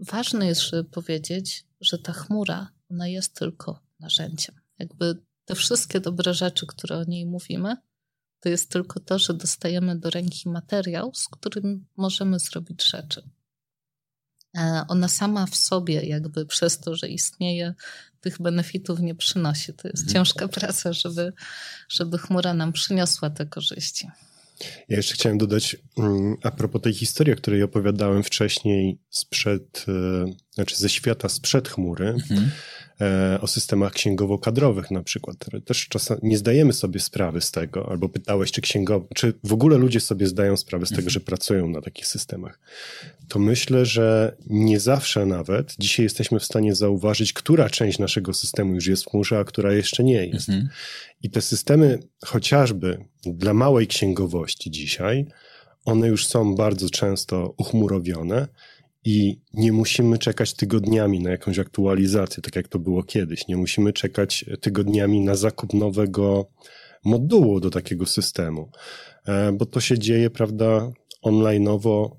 [0.00, 4.54] Ważne jest, żeby powiedzieć, że ta chmura, ona jest tylko narzędziem.
[4.78, 7.76] Jakby te wszystkie dobre rzeczy, które o niej mówimy,
[8.40, 13.30] to jest tylko to, że dostajemy do ręki materiał, z którym możemy zrobić rzeczy.
[14.56, 17.74] E, ona sama w sobie, jakby przez to, że istnieje,
[18.20, 19.74] tych benefitów nie przynosi.
[19.74, 20.12] To jest mhm.
[20.12, 21.32] ciężka praca, żeby,
[21.88, 24.10] żeby chmura nam przyniosła te korzyści.
[24.88, 30.24] Ja jeszcze chciałem dodać, mm, a propos tej historii, o której opowiadałem wcześniej sprzed, e,
[30.54, 32.50] znaczy ze świata sprzed chmury, mhm.
[33.00, 35.36] E, o systemach księgowo-kadrowych na przykład.
[35.64, 39.78] Też czasami nie zdajemy sobie sprawy z tego, albo pytałeś, czy księgowo, czy w ogóle
[39.78, 41.10] ludzie sobie zdają sprawę z tego, mhm.
[41.10, 42.60] że pracują na takich systemach.
[43.28, 48.74] To myślę, że nie zawsze nawet dzisiaj jesteśmy w stanie zauważyć, która część naszego systemu
[48.74, 50.48] już jest w chmurze, a która jeszcze nie jest.
[50.48, 50.68] Mhm.
[51.22, 55.26] I te systemy, chociażby dla małej księgowości dzisiaj,
[55.84, 58.48] one już są bardzo często uchmurowione
[59.04, 63.48] i nie musimy czekać tygodniami na jakąś aktualizację, tak jak to było kiedyś.
[63.48, 66.50] Nie musimy czekać tygodniami na zakup nowego
[67.04, 68.70] modułu do takiego systemu,
[69.26, 70.92] e, bo to się dzieje, prawda,
[71.24, 72.10] online'owo,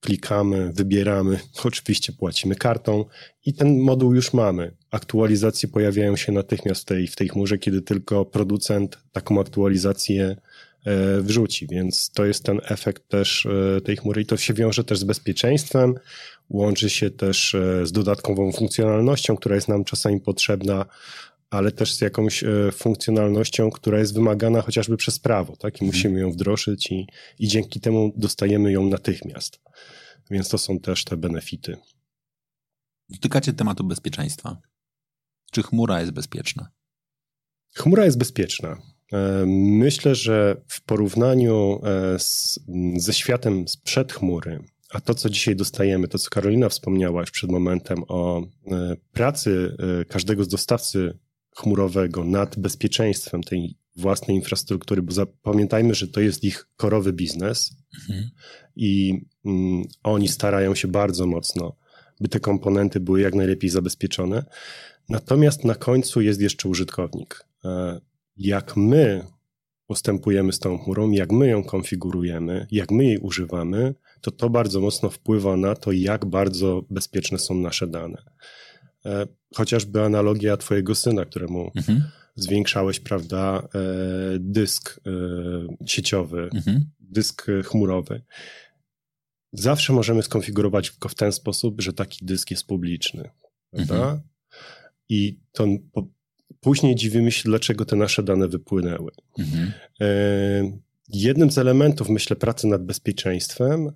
[0.00, 3.04] klikamy, wybieramy, oczywiście płacimy kartą
[3.46, 4.76] i ten moduł już mamy.
[4.90, 10.36] Aktualizacje pojawiają się natychmiast w tej, w tej chmurze, kiedy tylko producent taką aktualizację
[11.20, 14.98] wrzuci, więc to jest ten efekt też e, tej chmury i to się wiąże też
[14.98, 15.94] z bezpieczeństwem,
[16.50, 20.86] łączy się też z dodatkową funkcjonalnością, która jest nam czasami potrzebna,
[21.50, 25.74] ale też z jakąś funkcjonalnością, która jest wymagana chociażby przez prawo, tak?
[25.74, 25.86] I mhm.
[25.86, 27.06] musimy ją wdrożyć i,
[27.38, 29.60] i dzięki temu dostajemy ją natychmiast.
[30.30, 31.76] Więc to są też te benefity.
[33.08, 34.60] Dotykacie tematu bezpieczeństwa.
[35.52, 36.70] Czy chmura jest bezpieczna?
[37.74, 38.76] Chmura jest bezpieczna.
[39.12, 42.60] E, myślę, że w porównaniu e, z,
[42.96, 47.50] ze światem sprzed chmury, a to, co dzisiaj dostajemy, to, co Karolina wspomniała już przed
[47.50, 49.76] momentem o e, pracy
[50.08, 51.18] każdego z dostawcy
[51.56, 58.30] chmurowego nad bezpieczeństwem tej własnej infrastruktury, bo pamiętajmy, że to jest ich korowy biznes mhm.
[58.76, 61.76] i mm, oni starają się bardzo mocno,
[62.20, 64.44] by te komponenty były jak najlepiej zabezpieczone.
[65.08, 67.44] Natomiast na końcu jest jeszcze użytkownik.
[68.38, 69.24] E, jak my
[69.86, 74.80] postępujemy z tą chmurą, jak my ją konfigurujemy, jak my jej używamy, to to bardzo
[74.80, 78.22] mocno wpływa na to, jak bardzo bezpieczne są nasze dane.
[79.06, 82.04] E, chociażby analogia twojego syna, któremu mhm.
[82.36, 83.78] zwiększałeś, prawda, e,
[84.38, 85.00] dysk
[85.86, 86.90] sieciowy, mhm.
[87.00, 88.22] dysk chmurowy.
[89.52, 93.30] Zawsze możemy skonfigurować go w ten sposób, że taki dysk jest publiczny,
[93.70, 93.94] prawda?
[93.94, 94.20] Mhm.
[95.08, 95.66] I to
[96.60, 99.10] później dziwimy się, dlaczego te nasze dane wypłynęły.
[99.38, 99.72] Mhm.
[100.00, 100.06] E,
[101.08, 103.92] jednym z elementów, myślę, pracy nad bezpieczeństwem,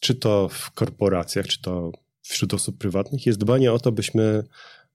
[0.00, 1.92] czy to w korporacjach, czy to
[2.22, 4.44] wśród osób prywatnych, jest dbanie o to, byśmy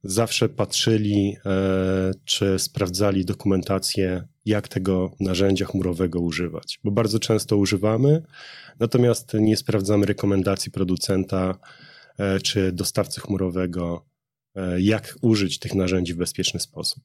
[0.04, 6.80] zawsze patrzyli, e, czy sprawdzali dokumentację, jak tego narzędzia chmurowego używać.
[6.84, 8.24] Bo bardzo często używamy,
[8.80, 11.58] natomiast nie sprawdzamy rekomendacji producenta
[12.18, 14.06] e, czy dostawcy chmurowego,
[14.78, 17.04] jak użyć tych narzędzi w bezpieczny sposób.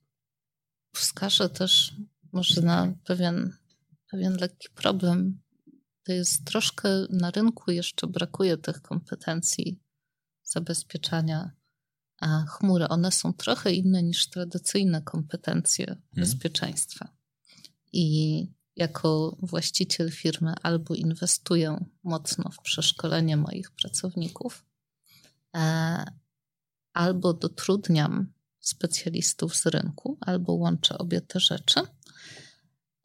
[0.95, 1.95] Wskażę też
[2.33, 3.53] może na pewien,
[4.11, 5.41] pewien lekki problem.
[6.03, 9.81] To jest troszkę na rynku jeszcze brakuje tych kompetencji
[10.43, 11.51] zabezpieczania
[12.21, 12.89] a chmury.
[12.89, 16.01] One są trochę inne niż tradycyjne kompetencje hmm.
[16.15, 17.09] bezpieczeństwa.
[17.93, 18.47] I
[18.77, 24.65] jako właściciel firmy albo inwestuję mocno w przeszkolenie moich pracowników,
[25.57, 26.05] e,
[26.93, 31.81] albo dotrudniam specjalistów z rynku, albo łączę obie te rzeczy,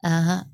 [0.04, 0.44] e,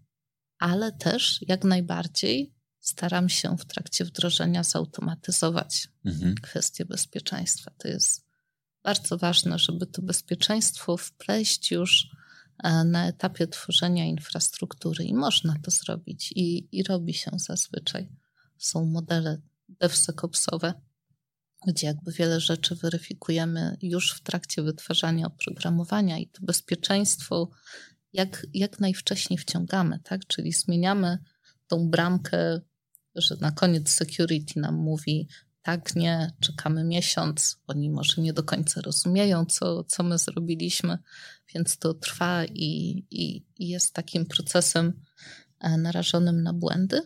[0.59, 6.35] ale też jak najbardziej staram się w trakcie wdrożenia zautomatyzować mhm.
[6.35, 7.71] kwestie bezpieczeństwa.
[7.79, 8.27] To jest
[8.83, 12.11] bardzo ważne, żeby to bezpieczeństwo wpleść już
[12.59, 18.09] e, na etapie tworzenia infrastruktury i można to zrobić i, i robi się zazwyczaj.
[18.59, 20.75] Są modele DevSecOpsowe,
[21.67, 27.51] gdzie jakby wiele rzeczy weryfikujemy już w trakcie wytwarzania oprogramowania i to bezpieczeństwo
[28.13, 30.27] jak, jak najwcześniej wciągamy, tak?
[30.27, 31.19] Czyli zmieniamy
[31.67, 32.61] tą bramkę,
[33.15, 35.29] że na koniec security nam mówi
[35.63, 40.99] tak, nie, czekamy miesiąc, oni może nie do końca rozumieją, co, co my zrobiliśmy,
[41.55, 45.03] więc to trwa i, i, i jest takim procesem
[45.61, 47.01] e, narażonym na błędy.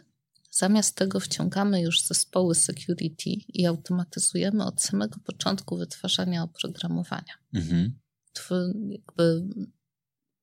[0.56, 7.34] Zamiast tego wciągamy już zespoły security i automatyzujemy od samego początku wytwarzania oprogramowania.
[7.54, 7.98] Mhm.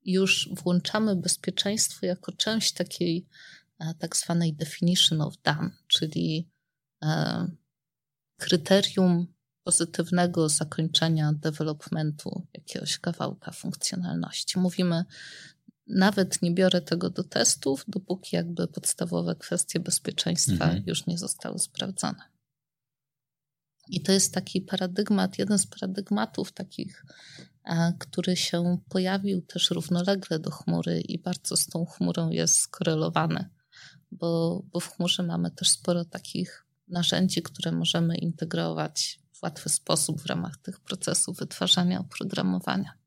[0.04, 3.26] Już włączamy bezpieczeństwo jako część takiej
[3.78, 6.50] e, tak zwanej definition of done, czyli
[7.04, 7.46] e,
[8.36, 9.26] kryterium
[9.64, 14.58] pozytywnego zakończenia developmentu jakiegoś kawałka funkcjonalności.
[14.58, 15.04] Mówimy,
[15.86, 20.82] nawet nie biorę tego do testów, dopóki jakby podstawowe kwestie bezpieczeństwa mhm.
[20.86, 22.32] już nie zostały sprawdzone.
[23.88, 27.06] I to jest taki paradygmat, jeden z paradygmatów takich,
[27.98, 33.48] który się pojawił też równolegle do chmury i bardzo z tą chmurą jest skorelowany,
[34.12, 40.20] bo, bo w chmurze mamy też sporo takich narzędzi, które możemy integrować w łatwy sposób
[40.20, 43.01] w ramach tych procesów wytwarzania oprogramowania.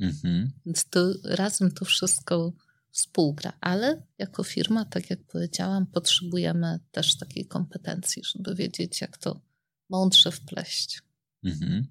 [0.00, 0.52] Mhm.
[0.66, 2.52] Więc to razem to wszystko
[2.90, 9.40] współgra, ale jako firma, tak jak powiedziałam, potrzebujemy też takiej kompetencji, żeby wiedzieć, jak to
[9.90, 11.02] mądrze wpleść.
[11.44, 11.86] Mhm.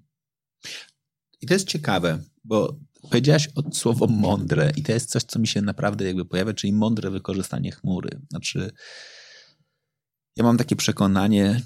[1.40, 5.46] I to jest ciekawe, bo powiedziałaś od słowo mądre i to jest coś, co mi
[5.46, 8.20] się naprawdę jakby pojawia, czyli mądre wykorzystanie chmury.
[8.30, 8.70] Znaczy,
[10.36, 11.60] ja mam takie przekonanie,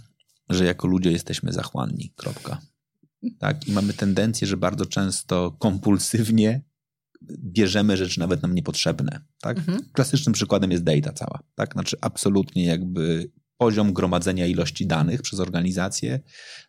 [0.48, 2.12] że jako ludzie jesteśmy zachłanni.
[2.16, 2.60] Kropka.
[3.38, 3.68] Tak?
[3.68, 6.62] I mamy tendencję, że bardzo często kompulsywnie
[7.38, 9.20] bierzemy rzeczy nawet nam niepotrzebne.
[9.40, 9.58] Tak?
[9.58, 9.78] Mhm.
[9.92, 11.42] Klasycznym przykładem jest data cała.
[11.54, 11.72] Tak?
[11.72, 16.20] Znaczy absolutnie jakby poziom gromadzenia ilości danych przez organizację,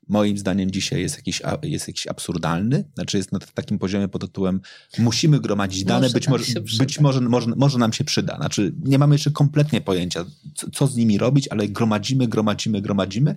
[0.07, 2.83] moim zdaniem dzisiaj jest jakiś, jest jakiś absurdalny.
[2.93, 4.61] Znaczy jest na takim poziomie pod tytułem
[4.97, 6.45] musimy gromadzić dane, może być, może,
[6.79, 8.35] być może, może, może nam się przyda.
[8.35, 10.25] Znaczy nie mamy jeszcze kompletnie pojęcia,
[10.55, 13.35] co, co z nimi robić, ale gromadzimy, gromadzimy, gromadzimy.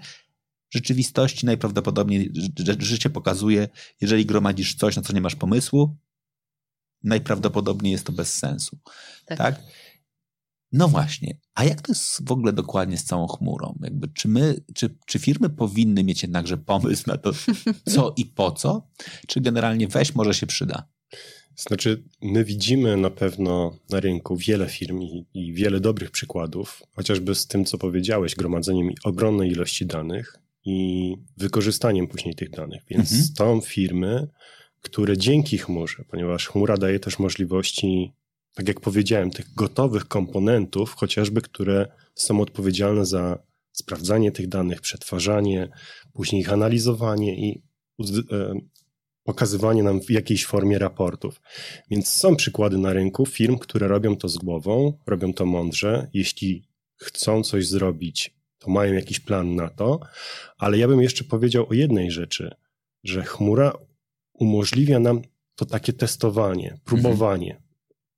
[0.77, 2.33] W rzeczywistości najprawdopodobniej
[2.79, 3.68] życie pokazuje,
[4.01, 5.97] jeżeli gromadzisz coś, na co nie masz pomysłu,
[7.03, 8.79] najprawdopodobniej jest to bez sensu.
[9.27, 9.39] tak?
[9.39, 9.62] tak?
[10.72, 13.79] No właśnie, a jak to jest w ogóle dokładnie z całą chmurą?
[13.83, 17.33] Jakby, czy, my, czy, czy firmy powinny mieć jednakże pomysł na to,
[17.95, 18.89] co i po co?
[19.27, 20.89] Czy generalnie weź może się przyda?
[21.57, 27.35] Znaczy, my widzimy na pewno na rynku wiele firm i, i wiele dobrych przykładów, chociażby
[27.35, 32.83] z tym, co powiedziałeś, gromadzeniem ogromnej ilości danych i wykorzystaniem później tych danych.
[32.89, 33.29] Więc mhm.
[33.37, 34.29] są firmy,
[34.83, 38.12] które dzięki chmurze, ponieważ chmura daje też możliwości
[38.57, 43.39] tak jak powiedziałem, tych gotowych komponentów, chociażby, które są odpowiedzialne za
[43.73, 45.69] sprawdzanie tych danych, przetwarzanie,
[46.12, 47.62] później ich analizowanie i
[48.33, 48.61] e,
[49.25, 51.41] pokazywanie nam w jakiejś formie raportów.
[51.91, 56.11] Więc są przykłady na rynku firm, które robią to z głową, robią to mądrze.
[56.14, 58.36] Jeśli chcą coś zrobić,
[58.67, 60.01] to mają jakiś plan na to,
[60.59, 62.55] ale ja bym jeszcze powiedział o jednej rzeczy,
[63.05, 63.73] że chmura
[64.33, 65.23] umożliwia nam
[65.55, 67.51] to takie testowanie, próbowanie.
[67.51, 67.67] Mhm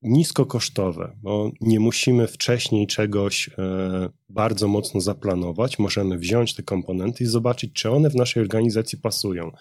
[0.03, 5.79] niskokosztowe, bo nie musimy wcześniej czegoś e, bardzo mocno zaplanować.
[5.79, 9.53] Możemy wziąć te komponenty i zobaczyć, czy one w naszej organizacji pasują.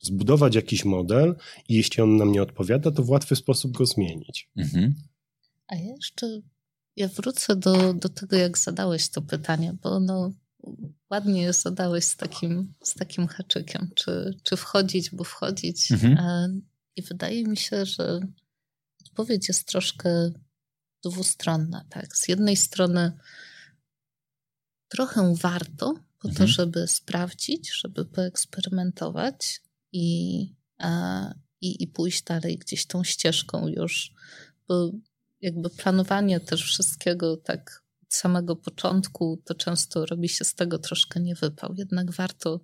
[0.00, 1.36] Zbudować jakiś model
[1.68, 4.50] i jeśli on nam nie odpowiada, to w łatwy sposób go zmienić.
[4.56, 4.94] Mhm.
[5.68, 6.40] A jeszcze
[6.96, 10.32] ja wrócę do, do tego, jak zadałeś to pytanie, bo ono
[11.10, 13.90] ładnie je zadałeś z takim, z takim haczykiem.
[13.94, 15.92] Czy, czy wchodzić, bo wchodzić?
[15.92, 16.18] Mhm.
[16.18, 16.60] E,
[16.96, 18.20] I wydaje mi się, że
[19.06, 20.30] odpowiedź jest troszkę
[21.04, 21.84] dwustronna.
[21.90, 22.16] Tak?
[22.16, 23.12] Z jednej strony
[24.88, 26.34] trochę warto po mhm.
[26.36, 34.12] to, żeby sprawdzić, żeby poeksperymentować i, a, i, i pójść dalej gdzieś tą ścieżką już,
[34.68, 34.90] bo
[35.40, 41.20] jakby planowanie też wszystkiego tak od samego początku, to często robi się z tego troszkę
[41.20, 41.74] niewypał.
[41.74, 42.60] Jednak warto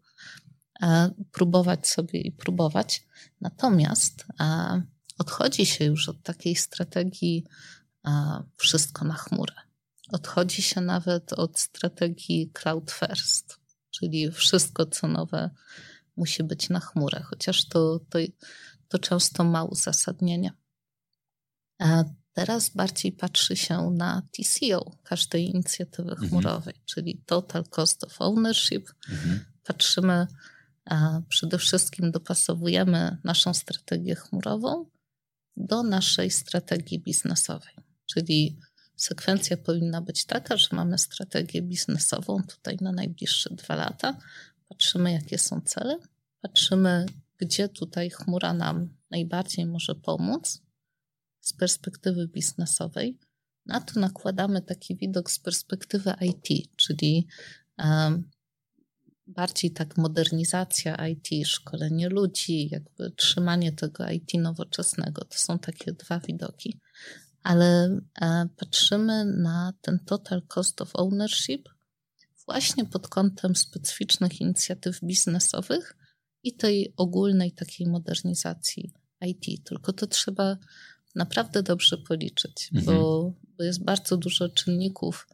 [0.81, 3.07] a, próbować sobie i próbować.
[3.41, 4.81] Natomiast a,
[5.19, 7.47] odchodzi się już od takiej strategii
[8.03, 9.55] a, wszystko na chmurę.
[10.13, 13.59] Odchodzi się nawet od strategii cloud first,
[13.91, 15.51] czyli wszystko, co nowe,
[16.17, 18.19] musi być na chmurę, chociaż to, to,
[18.89, 20.53] to często ma uzasadnienie.
[22.33, 26.29] Teraz bardziej patrzy się na TCO każdej inicjatywy mhm.
[26.29, 28.89] chmurowej, czyli Total Cost of Ownership.
[29.11, 29.45] Mhm.
[29.65, 30.27] Patrzymy,
[31.29, 34.87] przede wszystkim dopasowujemy naszą strategię chmurową
[35.57, 37.75] do naszej strategii biznesowej.
[38.07, 38.59] Czyli
[38.97, 44.17] sekwencja powinna być taka, że mamy strategię biznesową tutaj na najbliższe dwa lata.
[44.69, 45.99] Patrzymy, jakie są cele,
[46.41, 47.07] patrzymy,
[47.39, 50.63] gdzie tutaj chmura nam najbardziej może pomóc
[51.43, 53.19] z perspektywy biznesowej.
[53.67, 57.27] Na to nakładamy taki widok z perspektywy IT, czyli
[57.79, 58.31] um,
[59.27, 65.25] bardziej tak modernizacja IT, szkolenie ludzi, jakby trzymanie tego IT nowoczesnego.
[65.25, 66.81] To są takie dwa widoki.
[67.43, 71.69] Ale e, patrzymy na ten total cost of ownership
[72.47, 75.97] właśnie pod kątem specyficznych inicjatyw biznesowych
[76.43, 78.93] i tej ogólnej takiej modernizacji
[79.27, 79.65] IT.
[79.65, 80.57] Tylko to trzeba
[81.15, 82.97] naprawdę dobrze policzyć, mhm.
[82.97, 85.29] bo, bo jest bardzo dużo czynników,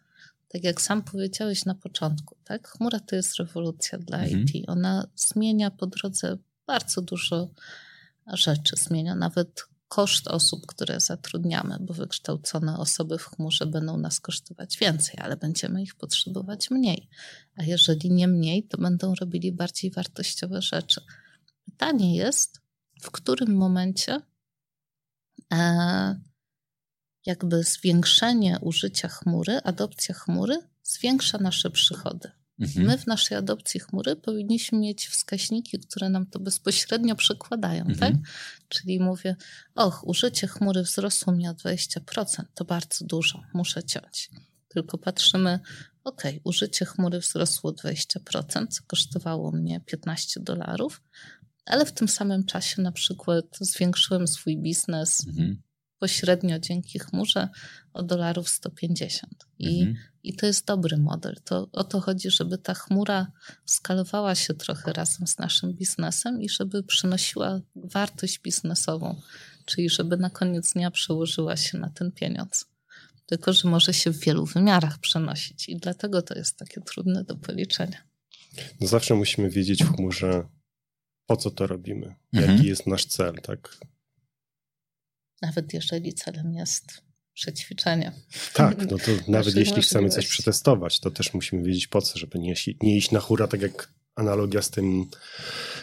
[0.49, 2.68] tak jak sam powiedziałeś na początku, tak?
[2.68, 4.43] Chmura to jest rewolucja dla mhm.
[4.43, 4.68] IT.
[4.68, 7.49] Ona zmienia po drodze bardzo dużo
[8.26, 8.76] rzeczy.
[8.76, 15.14] Zmienia nawet koszt osób, które zatrudniamy, bo wykształcone osoby w chmurze będą nas kosztować więcej,
[15.18, 17.09] ale będziemy ich potrzebować mniej.
[17.57, 21.01] A jeżeli nie mniej, to będą robili bardziej wartościowe rzeczy.
[21.64, 22.61] Pytanie jest,
[23.03, 24.20] w którym momencie
[27.26, 32.30] jakby zwiększenie użycia chmury, adopcja chmury zwiększa nasze przychody.
[32.61, 32.86] Mhm.
[32.86, 37.99] My w naszej adopcji chmury powinniśmy mieć wskaźniki, które nam to bezpośrednio przekładają, mhm.
[37.99, 38.30] tak?
[38.68, 39.36] Czyli mówię,
[39.74, 44.30] och, użycie chmury wzrosło mi o 20%, to bardzo dużo, muszę ciąć.
[44.68, 45.61] Tylko patrzymy,
[46.05, 51.03] ok, użycie chmury wzrosło 20%, co kosztowało mnie 15 dolarów,
[51.69, 55.62] ale w tym samym czasie na przykład zwiększyłem swój biznes mhm
[55.99, 57.49] pośrednio dzięki chmurze
[57.93, 59.47] o dolarów 150.
[59.59, 59.97] I, mhm.
[60.23, 61.37] I to jest dobry model.
[61.45, 63.33] To o to chodzi, żeby ta chmura
[63.66, 69.21] skalowała się trochę razem z naszym biznesem i żeby przynosiła wartość biznesową,
[69.64, 72.66] czyli żeby na koniec dnia przełożyła się na ten pieniądz.
[73.27, 77.37] tylko że może się w wielu wymiarach przenosić i dlatego to jest takie trudne do
[77.37, 77.99] policzenia.
[78.81, 80.49] No zawsze musimy wiedzieć w chmurze,
[81.29, 82.53] po co to robimy, mhm.
[82.53, 83.76] jaki jest nasz cel, tak?
[85.43, 87.03] Nawet jeżeli celem jest
[87.35, 88.12] przećwiczenie.
[88.55, 92.39] Tak, no to nawet jeśli chcemy coś przetestować, to też musimy wiedzieć po co, żeby
[92.39, 95.07] nie, nie iść na hura, tak jak analogia z tym,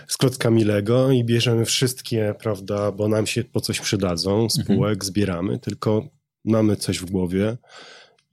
[0.07, 5.01] z klockami Lego i bierzemy wszystkie, prawda, bo nam się po coś przydadzą, spółek mhm.
[5.01, 6.09] zbieramy, tylko
[6.45, 7.57] mamy coś w głowie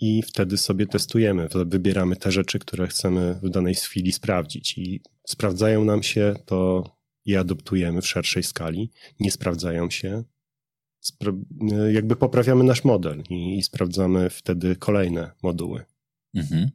[0.01, 5.85] i wtedy sobie testujemy, wybieramy te rzeczy, które chcemy w danej chwili sprawdzić i sprawdzają
[5.85, 6.85] nam się, to
[7.25, 10.25] je adoptujemy w szerszej skali, nie sprawdzają się,
[11.93, 15.85] jakby poprawiamy nasz model i, i sprawdzamy wtedy kolejne moduły.
[16.35, 16.71] Mhm.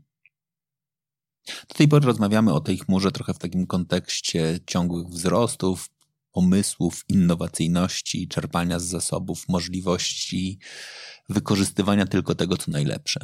[1.69, 5.89] Do tej pory rozmawiamy o tej chmurze trochę w takim kontekście ciągłych wzrostów,
[6.31, 10.59] pomysłów, innowacyjności, czerpania z zasobów, możliwości
[11.29, 13.19] wykorzystywania tylko tego, co najlepsze.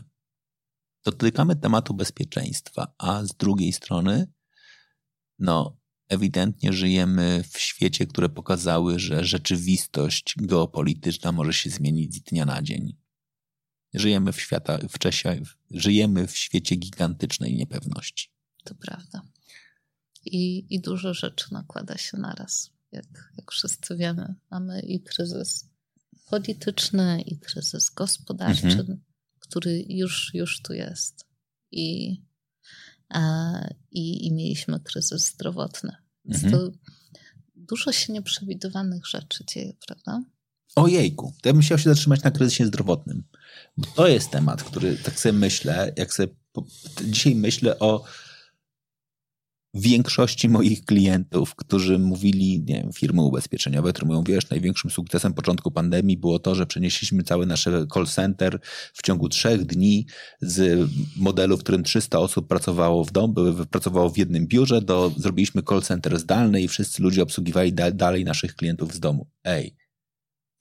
[1.05, 4.32] Dotykamy tematu bezpieczeństwa, a z drugiej strony,
[5.39, 5.78] no,
[6.10, 12.62] ewidentnie żyjemy w świecie, które pokazały, że rzeczywistość geopolityczna może się zmienić z dnia na
[12.62, 12.95] dzień.
[13.93, 15.41] Żyjemy w, świata, w czasie,
[15.72, 18.30] żyjemy w świecie gigantycznej niepewności.
[18.64, 19.22] To prawda.
[20.26, 22.72] I, i dużo rzeczy nakłada się naraz.
[22.91, 25.70] Jak, jak wszyscy wiemy, mamy i kryzys
[26.30, 29.01] polityczny, i kryzys gospodarczy, mhm.
[29.39, 31.26] który już, już tu jest.
[31.72, 32.18] I,
[33.10, 33.54] a,
[33.91, 35.95] i, i mieliśmy kryzys zdrowotny.
[36.26, 36.72] Więc mhm.
[36.72, 36.78] to
[37.56, 40.24] dużo się nieprzewidywanych rzeczy dzieje, prawda?
[40.76, 43.24] Ojejku, to ja bym chciał się zatrzymać na kryzysie zdrowotnym.
[43.78, 46.34] Bo to jest temat, który tak sobie myślę, jak sobie
[47.06, 48.04] dzisiaj myślę o
[49.74, 55.71] większości moich klientów, którzy mówili, nie wiem, firmy ubezpieczeniowe, które mówią, wiesz, największym sukcesem początku
[55.71, 58.59] pandemii było to, że przenieśliśmy cały nasz call center
[58.93, 60.05] w ciągu trzech dni
[60.41, 63.34] z modelu, w którym 300 osób pracowało w domu,
[63.71, 68.26] pracowało w jednym biurze, do zrobiliśmy call center zdalny i wszyscy ludzie obsługiwali da dalej
[68.26, 69.28] naszych klientów z domu.
[69.43, 69.76] Ej,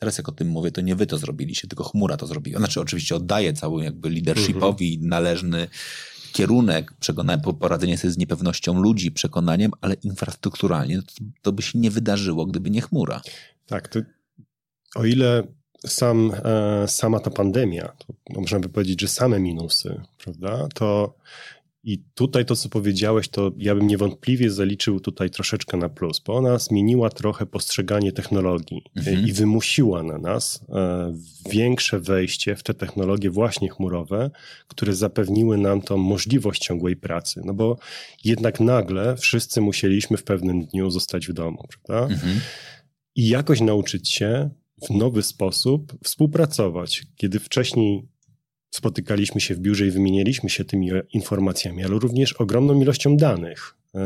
[0.02, 2.58] Teraz jak o tym mówię, to nie wy to zrobiliście, tylko chmura to zrobiła.
[2.58, 5.08] Znaczy oczywiście oddaję cały jakby leadershipowi mhm.
[5.08, 5.68] należny
[6.32, 6.94] kierunek,
[7.60, 12.70] poradzenie sobie z niepewnością ludzi, przekonaniem, ale infrastrukturalnie to, to by się nie wydarzyło, gdyby
[12.70, 13.20] nie chmura.
[13.66, 14.00] Tak, to
[14.94, 15.42] o ile
[15.86, 21.14] sam, e, sama ta pandemia, to można by powiedzieć, że same minusy, prawda, to
[21.84, 26.34] i tutaj to, co powiedziałeś, to ja bym niewątpliwie zaliczył tutaj troszeczkę na plus, bo
[26.34, 29.26] ona zmieniła trochę postrzeganie technologii mhm.
[29.26, 31.14] i wymusiła na nas e,
[31.50, 34.30] większe wejście w te technologie właśnie chmurowe,
[34.68, 37.42] które zapewniły nam tą możliwość ciągłej pracy.
[37.44, 37.78] No bo
[38.24, 42.14] jednak nagle wszyscy musieliśmy w pewnym dniu zostać w domu, prawda?
[42.14, 42.40] Mhm.
[43.16, 44.50] I jakoś nauczyć się
[44.82, 47.02] w nowy sposób współpracować.
[47.16, 48.11] Kiedy wcześniej
[48.74, 53.98] spotykaliśmy się w biurze i wymienialiśmy się tymi informacjami, ale również ogromną ilością danych e,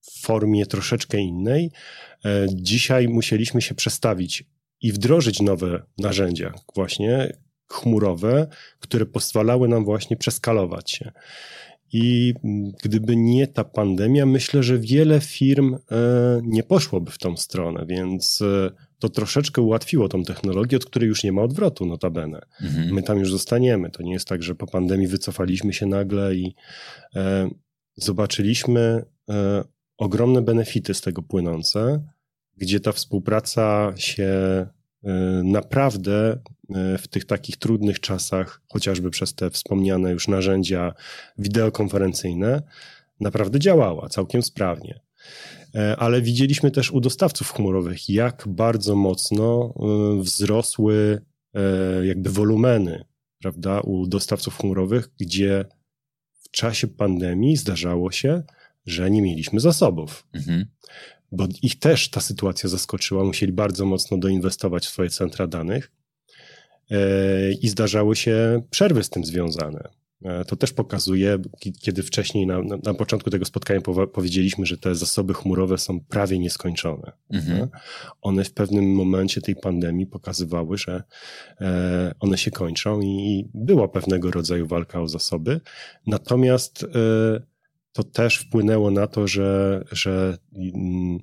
[0.00, 1.70] w formie troszeczkę innej.
[2.24, 4.44] E, dzisiaj musieliśmy się przestawić
[4.80, 8.46] i wdrożyć nowe narzędzia, właśnie chmurowe,
[8.80, 11.12] które pozwalały nam właśnie przeskalować się.
[11.96, 12.34] I
[12.82, 15.78] gdyby nie ta pandemia, myślę, że wiele firm e,
[16.42, 18.42] nie poszłoby w tą stronę, więc
[19.04, 22.40] to troszeczkę ułatwiło tą technologię, od której już nie ma odwrotu, notabene.
[22.62, 22.94] Mhm.
[22.94, 23.90] My tam już zostaniemy.
[23.90, 26.54] To nie jest tak, że po pandemii wycofaliśmy się nagle i
[27.16, 27.50] e,
[27.96, 29.64] zobaczyliśmy e,
[29.98, 32.04] ogromne benefity z tego płynące,
[32.56, 34.66] gdzie ta współpraca się e,
[35.44, 36.38] naprawdę e,
[36.98, 40.94] w tych takich trudnych czasach, chociażby przez te wspomniane już narzędzia
[41.38, 42.62] wideokonferencyjne,
[43.20, 45.00] naprawdę działała całkiem sprawnie.
[45.74, 51.20] E, ale widzieliśmy też u dostawców chmurowych, jak bardzo mocno e, wzrosły
[51.54, 53.04] e, jakby wolumeny,
[53.38, 55.64] prawda, u dostawców chmurowych, gdzie
[56.42, 58.42] w czasie pandemii zdarzało się,
[58.86, 60.26] że nie mieliśmy zasobów.
[60.32, 60.66] Mhm.
[61.32, 65.90] Bo ich też ta sytuacja zaskoczyła, musieli bardzo mocno doinwestować w swoje centra danych
[67.60, 69.88] i zdarzały się przerwy z tym związane.
[70.24, 71.38] E, to też pokazuje,
[71.80, 73.80] kiedy wcześniej na, na, początku tego spotkania
[74.12, 77.12] powiedzieliśmy, że te zasoby chmurowe są prawie nieskończone.
[77.30, 77.68] Mhm.
[78.22, 81.02] One w pewnym momencie tej pandemii pokazywały, że
[81.60, 85.60] e, one się kończą i była pewnego rodzaju walka o zasoby.
[86.06, 86.86] Natomiast e,
[87.92, 91.18] to też wpłynęło na to, że, że mm,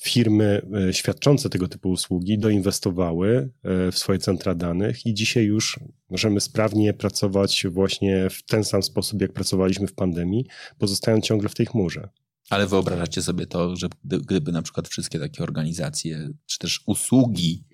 [0.00, 5.80] firmy e, świadczące tego typu usługi doinwestowały e, w swoje centra danych i dzisiaj już
[6.10, 10.46] możemy sprawnie pracować właśnie w ten sam sposób, jak pracowaliśmy w pandemii,
[10.78, 12.08] pozostając ciągle w tej chmurze.
[12.50, 17.64] Ale wyobrażacie sobie to, że gdyby na przykład wszystkie takie organizacje, czy też usługi,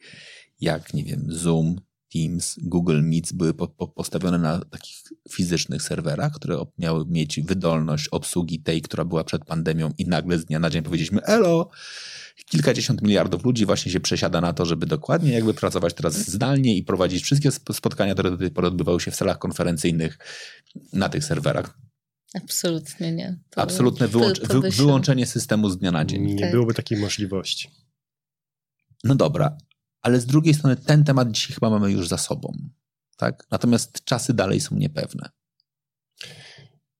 [0.60, 1.76] jak nie wiem, Zoom,
[2.12, 4.96] Teams, Google Meets były po, po, postawione na takich
[5.30, 10.44] fizycznych serwerach, które miały mieć wydolność obsługi tej, która była przed pandemią i nagle z
[10.44, 11.70] dnia na dzień powiedzieliśmy elo,
[12.50, 16.82] kilkadziesiąt miliardów ludzi właśnie się przesiada na to, żeby dokładnie jakby pracować teraz zdalnie i
[16.82, 20.18] prowadzić wszystkie spotkania, które do tej pory odbywały się w salach konferencyjnych
[20.92, 21.78] na tych serwerach.
[22.34, 23.38] Absolutnie nie.
[23.50, 26.22] To, Absolutne wyłącz, to, to wy, wyłączenie systemu z dnia na dzień.
[26.22, 26.50] Nie tak.
[26.50, 27.70] byłoby takiej możliwości.
[29.04, 29.58] No dobra,
[30.02, 32.52] ale z drugiej strony ten temat dzisiaj chyba mamy już za sobą.
[33.16, 33.46] Tak?
[33.50, 35.28] Natomiast czasy dalej są niepewne.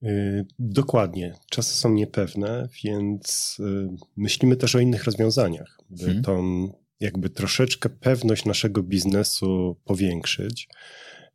[0.01, 1.35] Yy, dokładnie.
[1.49, 6.23] Czasy są niepewne, więc yy, myślimy też o innych rozwiązaniach, by hmm.
[6.23, 6.67] tą
[6.99, 10.69] jakby troszeczkę pewność naszego biznesu powiększyć.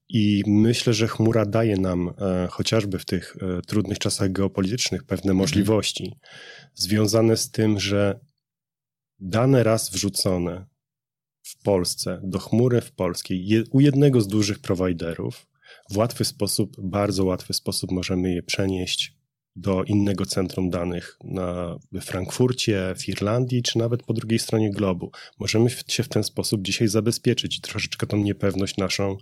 [0.08, 5.30] I myślę, że chmura daje nam e, chociażby w tych e, trudnych czasach geopolitycznych pewne
[5.30, 5.36] mhm.
[5.36, 6.18] możliwości
[6.74, 8.20] związane z tym, że
[9.18, 10.66] dane raz wrzucone
[11.58, 15.46] w Polsce, do chmury w polskiej, je, u jednego z dużych prowajderów,
[15.90, 19.14] w łatwy sposób, bardzo łatwy sposób możemy je przenieść
[19.56, 25.10] do innego centrum danych na, Frankfurcie, w Irlandii, czy nawet po drugiej stronie globu.
[25.38, 29.16] Możemy się w ten sposób dzisiaj zabezpieczyć i troszeczkę tą niepewność naszą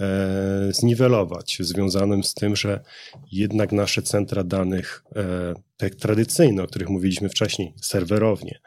[0.00, 2.80] e, zniwelować, związanym z tym, że
[3.32, 8.60] jednak nasze centra danych, e, te tradycyjne, o których mówiliśmy wcześniej, serwerownie,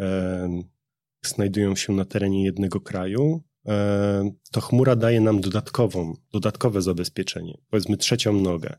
[0.00, 0.62] e,
[1.22, 7.96] znajdują się na terenie jednego kraju, e, to chmura daje nam dodatkową, dodatkowe zabezpieczenie, powiedzmy
[7.96, 8.76] trzecią nogę,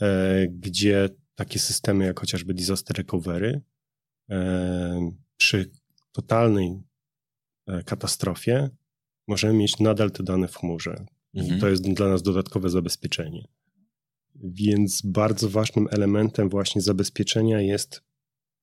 [0.00, 3.60] e, gdzie takie systemy jak chociażby disaster recovery
[4.30, 5.70] e, przy
[6.12, 6.82] totalnej
[7.84, 8.70] katastrofie
[9.28, 11.06] możemy mieć nadal te dane w chmurze.
[11.34, 11.60] Mhm.
[11.60, 13.48] To jest dla nas dodatkowe zabezpieczenie.
[14.34, 18.02] Więc bardzo ważnym elementem właśnie zabezpieczenia jest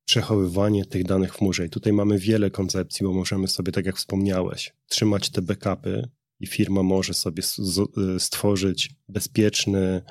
[0.05, 1.65] przechowywanie tych danych w chmurze.
[1.65, 6.47] I tutaj mamy wiele koncepcji, bo możemy sobie, tak jak wspomniałeś, trzymać te backupy i
[6.47, 7.43] firma może sobie
[8.15, 10.01] y, stworzyć bezpieczny,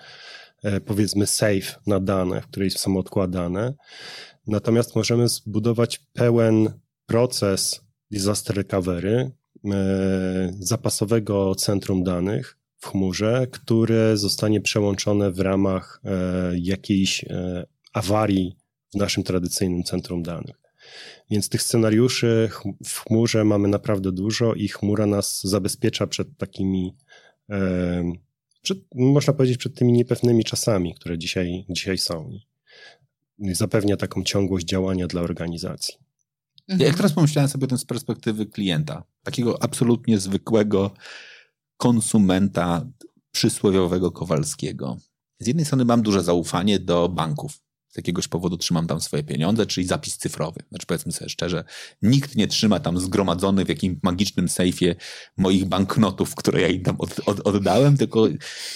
[0.63, 3.75] e, powiedzmy, safe na dane, w której są odkładane.
[4.47, 7.81] Natomiast możemy zbudować pełen proces
[8.11, 9.31] disaster recovery,
[9.65, 17.25] e, zapasowego centrum danych w chmurze, które zostanie przełączone w ramach e, jakiejś
[17.93, 18.60] awarii
[18.95, 20.57] w naszym tradycyjnym centrum danych.
[21.31, 22.51] Więc tych scenariuszy
[22.85, 26.97] w chmurze mamy naprawdę dużo i chmura nas zabezpiecza przed takimi,
[27.51, 28.13] e,
[28.63, 32.31] przed, można powiedzieć, przed tymi niepewnymi czasami, które dzisiaj, dzisiaj są.
[33.39, 35.95] I zapewnia taką ciągłość działania dla organizacji.
[36.69, 36.87] Mhm.
[36.87, 40.91] Jak teraz pomyślałem sobie o tym z perspektywy klienta, takiego absolutnie zwykłego
[41.77, 42.87] konsumenta
[43.33, 44.97] przysłowiowego Kowalskiego.
[45.39, 49.67] Z jednej strony mam duże zaufanie do banków, z jakiegoś powodu trzymam tam swoje pieniądze,
[49.67, 50.63] czyli zapis cyfrowy.
[50.69, 51.65] Znaczy powiedzmy sobie szczerze,
[52.03, 54.95] nikt nie trzyma tam zgromadzony w jakimś magicznym sejfie
[55.37, 58.29] moich banknotów, które ja im tam od, od, oddałem, tylko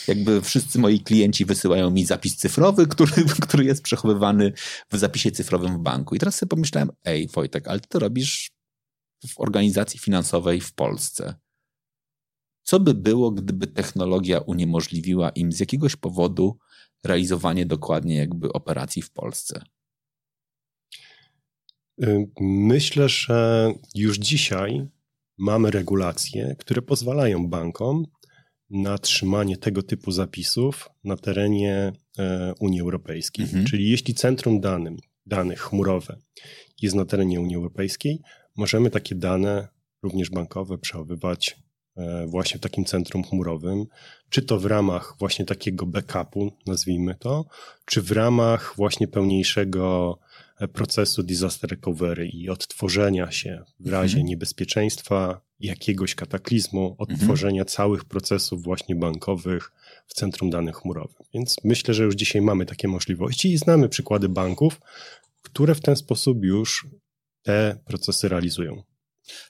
[0.08, 4.52] jakby wszyscy moi klienci wysyłają mi zapis cyfrowy, który, który jest przechowywany
[4.90, 6.14] w zapisie cyfrowym w banku.
[6.14, 8.50] I teraz sobie pomyślałem, ej Wojtek, ale ty to robisz
[9.28, 11.34] w organizacji finansowej w Polsce.
[12.62, 16.58] Co by było, gdyby technologia uniemożliwiła im z jakiegoś powodu
[17.04, 19.62] realizowanie dokładnie jakby operacji w Polsce?
[22.02, 24.88] Y, myślę, że już dzisiaj
[25.38, 28.06] mamy regulacje, które pozwalają bankom
[28.70, 33.44] na trzymanie tego typu zapisów na terenie e, Unii Europejskiej.
[33.44, 33.64] Mhm.
[33.64, 34.96] Czyli jeśli centrum danym,
[35.26, 36.18] danych chmurowe
[36.82, 38.20] jest na terenie Unii Europejskiej,
[38.56, 39.68] możemy takie dane,
[40.02, 41.63] również bankowe, przechowywać
[42.26, 43.86] właśnie w takim centrum chmurowym,
[44.28, 47.44] czy to w ramach właśnie takiego backupu, nazwijmy to,
[47.84, 50.18] czy w ramach właśnie pełniejszego
[50.58, 54.26] e, procesu disaster recovery i odtworzenia się w razie mhm.
[54.26, 57.66] niebezpieczeństwa, jakiegoś kataklizmu, odtworzenia mhm.
[57.66, 59.72] całych procesów właśnie bankowych
[60.06, 61.26] w centrum danych chmurowych.
[61.34, 64.80] Więc myślę, że już dzisiaj mamy takie możliwości i znamy przykłady banków,
[65.42, 66.86] które w ten sposób już
[67.42, 68.82] te procesy realizują.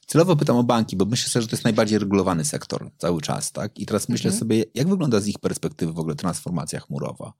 [0.07, 3.53] Celowo pytam o banki, bo myślę sobie, że to jest najbardziej regulowany sektor cały czas,
[3.53, 3.79] tak?
[3.79, 4.39] I teraz myślę mhm.
[4.39, 7.33] sobie, jak wygląda z ich perspektywy w ogóle transformacja chmurowa?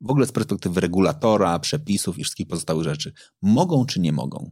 [0.00, 3.12] W ogóle z perspektywy regulatora, przepisów i wszystkich pozostałych rzeczy.
[3.42, 4.50] Mogą czy nie mogą?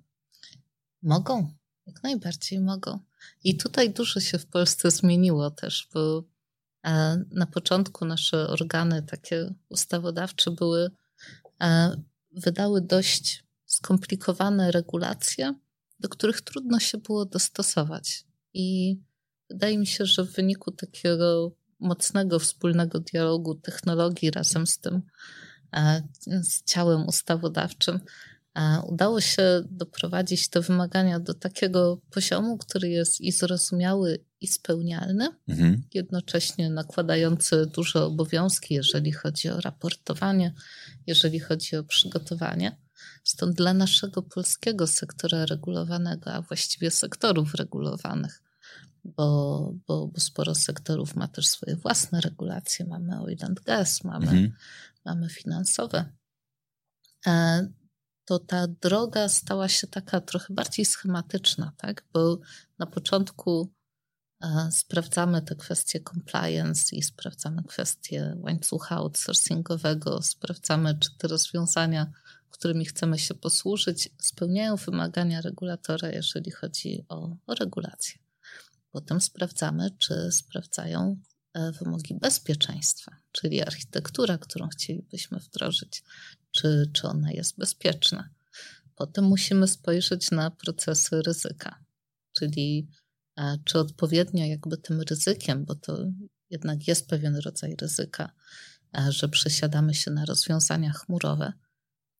[1.02, 1.52] Mogą,
[1.86, 2.98] jak najbardziej mogą.
[3.44, 6.24] I tutaj dużo się w Polsce zmieniło też, bo
[6.84, 10.90] e, na początku nasze organy takie ustawodawcze były,
[11.60, 11.96] e,
[12.32, 15.54] wydały dość skomplikowane regulacje,
[16.00, 18.24] do których trudno się było dostosować.
[18.54, 18.98] I
[19.50, 25.02] wydaje mi się, że w wyniku takiego mocnego wspólnego dialogu technologii razem z tym,
[25.76, 26.02] e,
[26.42, 28.00] z ciałem ustawodawczym,
[28.86, 35.82] udało się doprowadzić te wymagania do takiego poziomu, który jest i zrozumiały, i spełnialny, mhm.
[35.94, 40.54] jednocześnie nakładający duże obowiązki, jeżeli chodzi o raportowanie,
[41.06, 42.76] jeżeli chodzi o przygotowanie.
[43.24, 48.42] Stąd dla naszego polskiego sektora regulowanego, a właściwie sektorów regulowanych,
[49.04, 52.86] bo, bo, bo sporo sektorów ma też swoje własne regulacje.
[52.86, 54.52] Mamy oil and gas, mamy, mhm.
[55.04, 56.12] mamy finansowe.
[57.26, 57.66] E,
[58.26, 62.04] to ta droga stała się taka trochę bardziej schematyczna, tak?
[62.12, 62.38] bo
[62.78, 63.72] na początku
[64.42, 72.12] e, sprawdzamy te kwestie compliance i sprawdzamy kwestie łańcucha outsourcingowego, sprawdzamy, czy te rozwiązania,
[72.50, 78.18] którymi chcemy się posłużyć, spełniają wymagania regulatora, jeżeli chodzi o, o regulację.
[78.90, 81.20] Potem sprawdzamy, czy sprawdzają
[81.54, 86.02] e, wymogi bezpieczeństwa, czyli architektura, którą chcielibyśmy wdrożyć,
[86.50, 88.30] czy, czy ona jest bezpieczna.
[88.94, 91.84] Potem musimy spojrzeć na procesy ryzyka,
[92.38, 92.88] czyli
[93.38, 96.06] e, czy odpowiednio jakby tym ryzykiem, bo to
[96.50, 98.32] jednak jest pewien rodzaj ryzyka,
[98.98, 101.52] e, że przesiadamy się na rozwiązania chmurowe,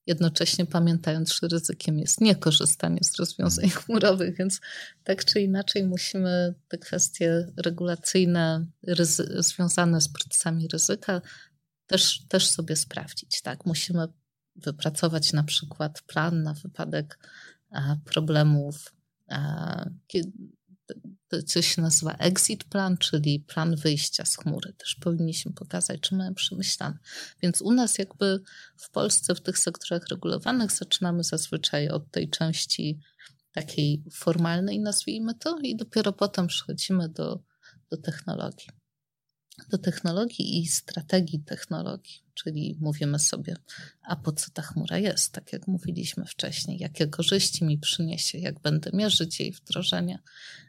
[0.07, 3.83] jednocześnie pamiętając, że ryzykiem jest niekorzystanie z rozwiązań mhm.
[3.83, 4.61] chmurowych, więc
[5.05, 8.67] tak czy inaczej musimy te kwestie regulacyjne
[9.39, 11.23] związane z procesami ryzyka
[11.87, 13.43] też, też sobie sprawdzić.
[13.43, 13.67] Tak?
[13.67, 14.09] Musimy
[14.57, 17.19] wypracować na przykład plan na wypadek
[18.05, 18.95] problemów,
[21.29, 24.73] to się nazywa exit plan, czyli plan wyjścia z chmury.
[24.73, 26.99] Też powinniśmy pokazać, czy mamy przemyślane.
[27.43, 28.41] Więc u nas jakby
[28.77, 33.01] w Polsce w tych sektorach regulowanych zaczynamy zazwyczaj od tej części
[33.53, 37.41] takiej formalnej, nazwijmy to, i dopiero potem przechodzimy do,
[37.91, 38.69] do technologii
[39.71, 43.57] do technologii i strategii technologii, czyli mówimy sobie,
[44.03, 48.61] a po co ta chmura jest, tak jak mówiliśmy wcześniej, jakie korzyści mi przyniesie, jak
[48.61, 50.19] będę mierzyć jej wdrożenie,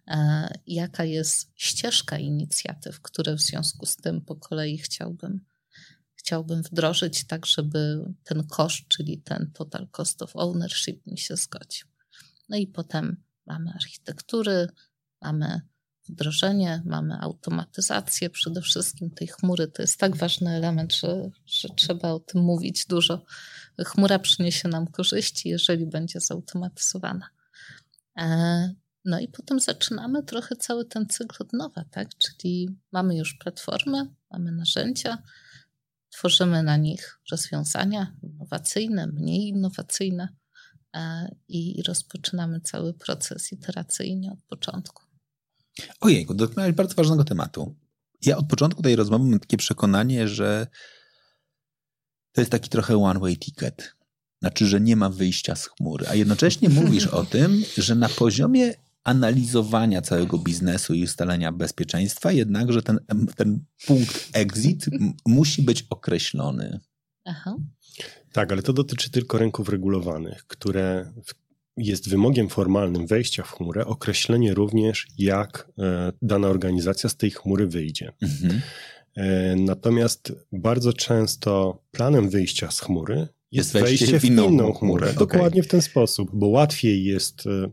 [0.08, 5.46] e, jaka jest ścieżka inicjatyw, które w związku z tym po kolei chciałbym,
[6.16, 11.88] chciałbym wdrożyć, tak żeby ten koszt, czyli ten total cost of ownership mi się zgodził.
[12.50, 14.68] No i potem mamy architektury,
[15.22, 15.62] mamy
[16.10, 19.68] wdrożenie, mamy automatyzację przede wszystkim tej chmury.
[19.68, 23.26] To jest tak ważny element, że, że trzeba o tym mówić dużo.
[23.86, 27.30] Chmura przyniesie nam korzyści, jeżeli będzie zautomatyzowana.
[28.18, 28.74] E,
[29.06, 32.10] no i potem zaczynamy trochę cały ten cykl od nowa, tak?
[32.18, 35.18] Czyli mamy już platformę, mamy narzędzia,
[36.10, 40.30] tworzymy na nich rozwiązania innowacyjne, mniej innowacyjne
[40.96, 45.07] e, i rozpoczynamy cały proces iteracyjnie od początku.
[46.00, 47.76] Ojejku, dotknąłeś bardzo ważnego tematu.
[48.26, 50.68] Ja od początku tej rozmowy mam takie przekonanie, że
[52.32, 53.94] to jest taki trochę one-way ticket.
[54.42, 56.08] Znaczy, że nie ma wyjścia z chmury.
[56.08, 58.74] A jednocześnie mówisz o tym, że na poziomie
[59.04, 63.00] analizowania całego biznesu i ustalenia bezpieczeństwa, jednakże ten,
[63.36, 64.86] ten punkt exit
[65.26, 66.80] musi być określony.
[67.26, 67.56] Aha.
[68.32, 71.47] Tak, ale to dotyczy tylko rynków regulowanych, które w
[71.78, 77.68] jest wymogiem formalnym wejścia w chmurę określenie również, jak e, dana organizacja z tej chmury
[77.68, 78.14] wyjdzie.
[78.22, 78.62] Mhm.
[79.16, 85.08] E, natomiast bardzo często planem wyjścia z chmury jest, jest wejście w inną, inną chmurę.
[85.08, 85.20] Okay.
[85.20, 87.70] Dokładnie w ten sposób, bo łatwiej jest, e,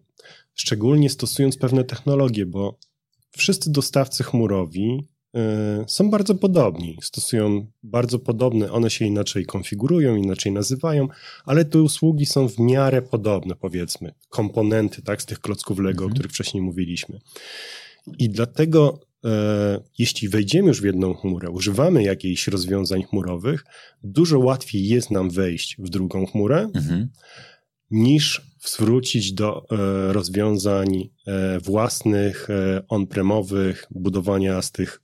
[0.55, 2.79] szczególnie stosując pewne technologie, bo
[3.37, 5.09] wszyscy dostawcy chmurowi
[5.87, 11.09] są bardzo podobni, stosują bardzo podobne, one się inaczej konfigurują, inaczej nazywają,
[11.45, 16.11] ale te usługi są w miarę podobne, powiedzmy, komponenty tak, z tych klocków Lego, mhm.
[16.11, 17.21] o których wcześniej mówiliśmy.
[18.19, 23.65] I dlatego, e, jeśli wejdziemy już w jedną chmurę, używamy jakichś rozwiązań chmurowych,
[24.03, 27.09] dużo łatwiej jest nam wejść w drugą chmurę, mhm.
[27.91, 35.04] niż wrócić do e, rozwiązań e, własnych, e, on-premowych, budowania z tych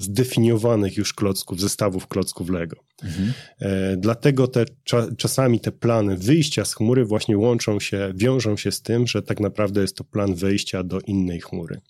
[0.00, 2.76] zdefiniowanych już klocków, zestawów klocków Lego.
[3.02, 3.32] Mhm.
[3.58, 8.72] E, dlatego te, cza, czasami te plany wyjścia z chmury właśnie łączą się, wiążą się
[8.72, 11.80] z tym, że tak naprawdę jest to plan wejścia do innej chmury.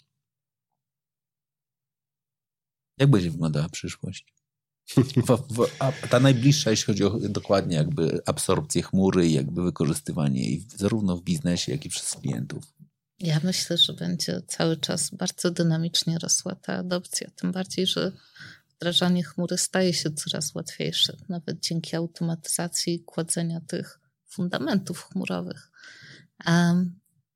[2.99, 4.27] Jak będzie wyglądała przyszłość?
[5.27, 10.41] W, w, a ta najbliższa, jeśli chodzi o dokładnie jakby absorpcję chmury i jakby wykorzystywanie
[10.41, 12.65] jej zarówno w biznesie, jak i przez klientów.
[13.21, 18.13] Ja myślę, że będzie cały czas bardzo dynamicznie rosła ta adopcja, tym bardziej, że
[18.77, 25.71] wdrażanie chmury staje się coraz łatwiejsze, nawet dzięki automatyzacji kładzenia tych fundamentów chmurowych.
[26.45, 26.75] A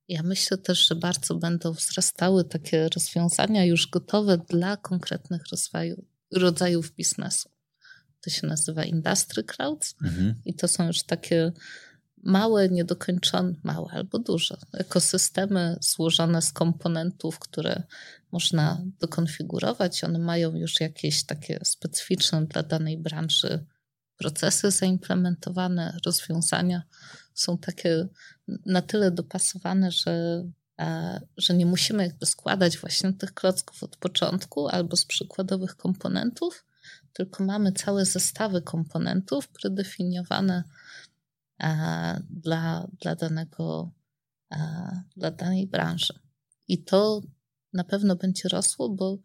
[0.09, 6.95] ja myślę też, że bardzo będą wzrastały takie rozwiązania już gotowe dla konkretnych rozwoju, rodzajów
[6.95, 7.51] biznesu.
[8.21, 10.35] To się nazywa Industry Clouds mhm.
[10.45, 11.53] i to są już takie
[12.23, 17.83] małe, niedokończone, małe albo duże ekosystemy złożone z komponentów, które
[18.33, 20.05] można dokonfigurować.
[20.05, 23.65] One mają już jakieś takie specyficzne dla danej branży
[24.17, 26.83] procesy zaimplementowane, rozwiązania
[27.35, 28.09] są takie
[28.67, 30.45] na tyle dopasowane, że,
[30.81, 36.65] e, że nie musimy jakby składać właśnie tych klocków od początku albo z przykładowych komponentów,
[37.13, 40.65] tylko mamy całe zestawy komponentów predefiniowane
[42.31, 43.93] dla, dla, danego,
[44.53, 46.15] e, dla danej branży.
[46.69, 47.21] I to
[47.73, 49.19] na pewno będzie rosło, bo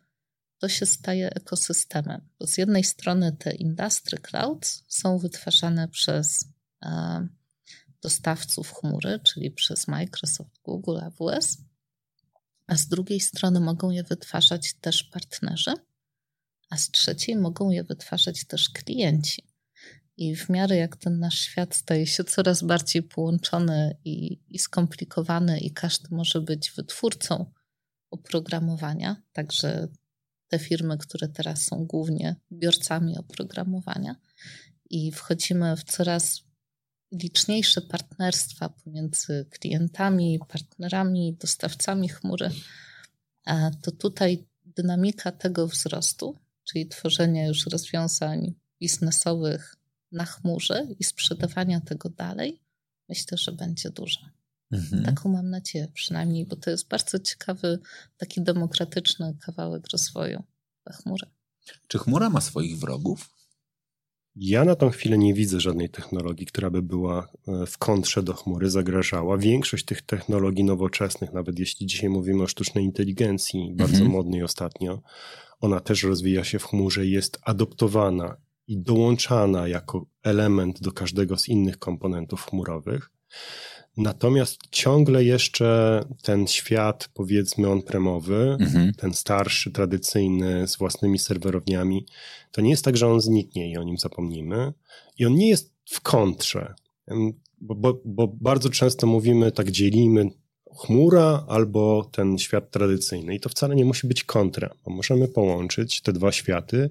[0.60, 2.30] to się staje ekosystemem.
[2.40, 6.46] Bo z jednej strony te industry clouds są wytwarzane przez
[6.86, 7.28] e,
[8.02, 11.58] dostawców chmury, czyli przez Microsoft, Google, AWS,
[12.68, 15.74] a z drugiej strony mogą je wytwarzać też partnerzy,
[16.70, 19.47] a z trzeciej mogą je wytwarzać też klienci.
[20.18, 25.60] I w miarę jak ten nasz świat staje się coraz bardziej połączony i, i skomplikowany,
[25.60, 27.52] i każdy może być wytwórcą
[28.12, 29.88] oprogramowania, także
[30.48, 34.16] te firmy, które teraz są głównie biorcami oprogramowania,
[34.90, 36.44] i wchodzimy w coraz
[37.12, 42.50] liczniejsze partnerstwa pomiędzy klientami, partnerami, dostawcami chmury,
[43.82, 49.76] to tutaj dynamika tego wzrostu, czyli tworzenia już rozwiązań biznesowych
[50.12, 52.60] na chmurze i sprzedawania tego dalej,
[53.10, 54.32] myślę, że będzie duża.
[54.72, 55.04] Mhm.
[55.04, 57.80] Taką mam nadzieję przynajmniej, bo to jest bardzo ciekawy,
[58.18, 60.44] taki demokratyczny kawałek rozwoju
[60.84, 61.28] ta chmura.
[61.88, 63.38] Czy chmura ma swoich wrogów?
[64.40, 68.34] Ja na tą chwilę nie widzę żadnej technologii, która by była e, w kontrze do
[68.34, 69.38] chmury, zagrażała.
[69.38, 74.12] Większość tych technologii nowoczesnych, nawet jeśli dzisiaj mówimy o sztucznej inteligencji, bardzo mhm.
[74.12, 75.02] modnej ostatnio,
[75.60, 78.38] ona też rozwija się w chmurze i jest adoptowana
[78.68, 83.12] i dołączana jako element do każdego z innych komponentów chmurowych.
[83.98, 88.94] Natomiast ciągle jeszcze ten świat, powiedzmy, on-premowy, mhm.
[88.94, 92.06] ten starszy, tradycyjny, z własnymi serwerowniami,
[92.52, 94.74] to nie jest tak, że on zniknie i o nim zapomnimy.
[95.20, 96.74] I on nie jest w kontrze,
[97.62, 100.30] bo, bo, bo bardzo często mówimy, tak dzielimy
[100.78, 103.36] chmura albo ten świat tradycyjny.
[103.36, 106.90] I to wcale nie musi być kontra, bo możemy połączyć te dwa światy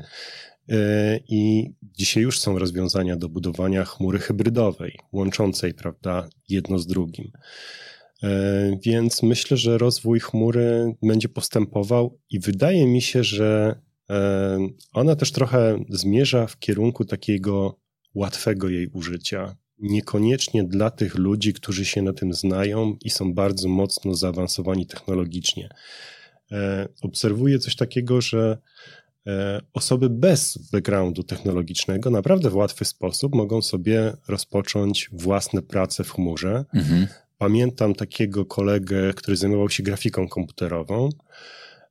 [1.29, 7.31] I dzisiaj już są rozwiązania do budowania chmury hybrydowej, łączącej, prawda, jedno z drugim.
[8.23, 14.59] E, więc myślę, że rozwój chmury będzie postępował i wydaje mi się, że e,
[14.93, 17.81] ona też trochę zmierza w kierunku takiego
[18.15, 19.57] łatwego jej użycia.
[19.79, 25.69] Niekoniecznie dla tych ludzi, którzy się na tym znają i są bardzo mocno zaawansowani technologicznie.
[27.03, 29.06] Obserwuję coś takiego, że E,
[29.73, 36.65] osoby bez backgroundu technologicznego naprawdę w łatwy sposób mogą sobie rozpocząć własne prace w chmurze.
[36.75, 37.07] Mhm.
[37.39, 41.09] Pamiętam takiego kolegę, który zajmował się grafiką komputerową.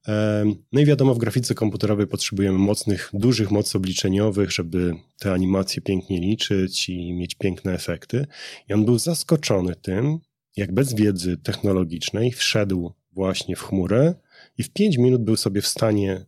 [0.07, 5.81] E, no i wiadomo, w grafice komputerowej potrzebujemy mocnych, dużych mocy obliczeniowych, żeby te animacje
[5.81, 8.25] pięknie liczyć i mieć piękne efekty.
[8.69, 10.19] I on był zaskoczony tym,
[10.57, 14.15] jak bez wiedzy technologicznej wszedł właśnie w chmurę
[14.57, 16.25] i w pięć minut był sobie w stanie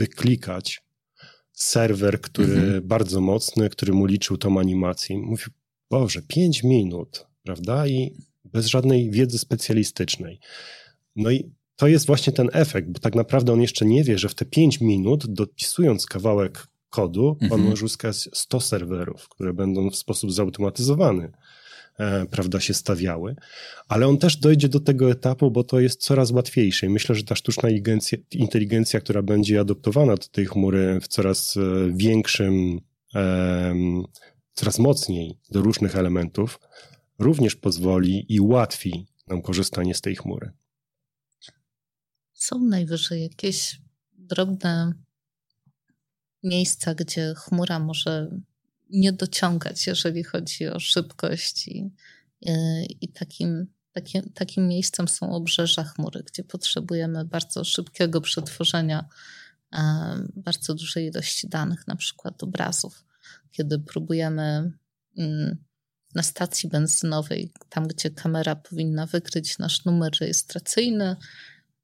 [0.00, 0.82] wyklikać
[1.52, 2.88] serwer, który mhm.
[2.88, 5.18] bardzo mocny, który mu liczył tą animację.
[5.18, 5.48] Mówił,
[5.90, 7.86] Boże, 5 minut, prawda?
[7.86, 10.40] I bez żadnej wiedzy specjalistycznej.
[11.16, 14.28] No i to jest właśnie ten efekt, bo tak naprawdę on jeszcze nie wie, że
[14.28, 17.60] w te 5 minut, dopisując kawałek kodu, mhm.
[17.60, 21.32] on może uzyskać 100 serwerów, które będą w sposób zautomatyzowany
[22.30, 23.36] prawda, się stawiały,
[23.88, 26.86] ale on też dojdzie do tego etapu, bo to jest coraz łatwiejsze.
[26.86, 31.56] I myślę, że ta sztuczna inteligencja, inteligencja która będzie adoptowana do tej chmury w coraz
[31.56, 31.60] e,
[31.94, 32.80] większym,
[34.52, 36.60] coraz mocniej do różnych elementów,
[37.18, 40.50] również pozwoli i ułatwi nam korzystanie z tej chmury.
[42.32, 43.80] Są najwyżej jakieś
[44.12, 44.92] drobne
[46.42, 48.40] miejsca, gdzie chmura może
[48.92, 51.90] nie dociągać, jeżeli chodzi o szybkość i,
[53.00, 59.08] i takim, takim, takim miejscem są obrzeża chmury, gdzie potrzebujemy bardzo szybkiego przetworzenia
[60.36, 63.04] bardzo dużej ilości danych, na przykład obrazów.
[63.50, 64.72] Kiedy próbujemy
[65.18, 65.56] mm,
[66.14, 71.16] na stacji benzynowej, tam gdzie kamera powinna wykryć nasz numer rejestracyjny,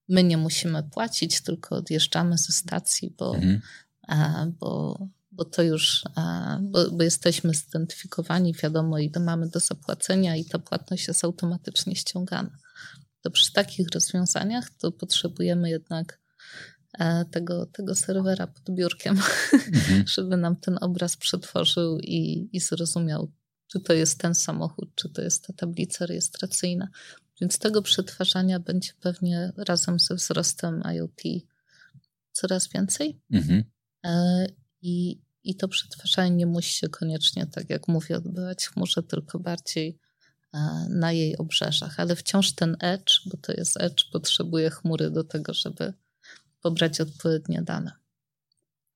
[0.09, 4.53] my nie musimy płacić, tylko odjeżdżamy ze stacji, bo, mhm.
[4.61, 4.99] bo
[5.37, 6.05] bo to już,
[6.61, 12.59] bo, bo, jesteśmy zidentyfikowani, wiadomo ile mamy do zapłacenia i ta płatność jest automatycznie ściągana.
[13.23, 16.21] To przy takich rozwiązaniach to potrzebujemy jednak
[16.99, 19.21] e, tego, tego serwera pod biurkiem,
[19.53, 20.07] mhm.
[20.15, 23.33] żeby nam ten obraz przetworzył i, i zrozumiał,
[23.67, 26.89] czy to jest ten samochód, czy to jest ta tablica rejestracyjna.
[27.41, 31.23] Więc tego przetwarzania będzie pewnie razem ze wzrostem IoT
[32.33, 33.21] coraz więcej.
[33.31, 33.65] Mhm.
[34.05, 34.47] E,
[34.83, 39.39] I, I to przetwarzanie nie musi się koniecznie, tak jak mówię, odbywać w chmurze, tylko
[39.39, 39.99] bardziej
[40.55, 40.59] e,
[40.91, 42.01] na jej obrzeżach.
[42.01, 45.95] Ale wciąż ten edge, bo to jest edge, potrzebuje chmury do tego, żeby
[46.63, 47.93] pobrać odpowiednie dane.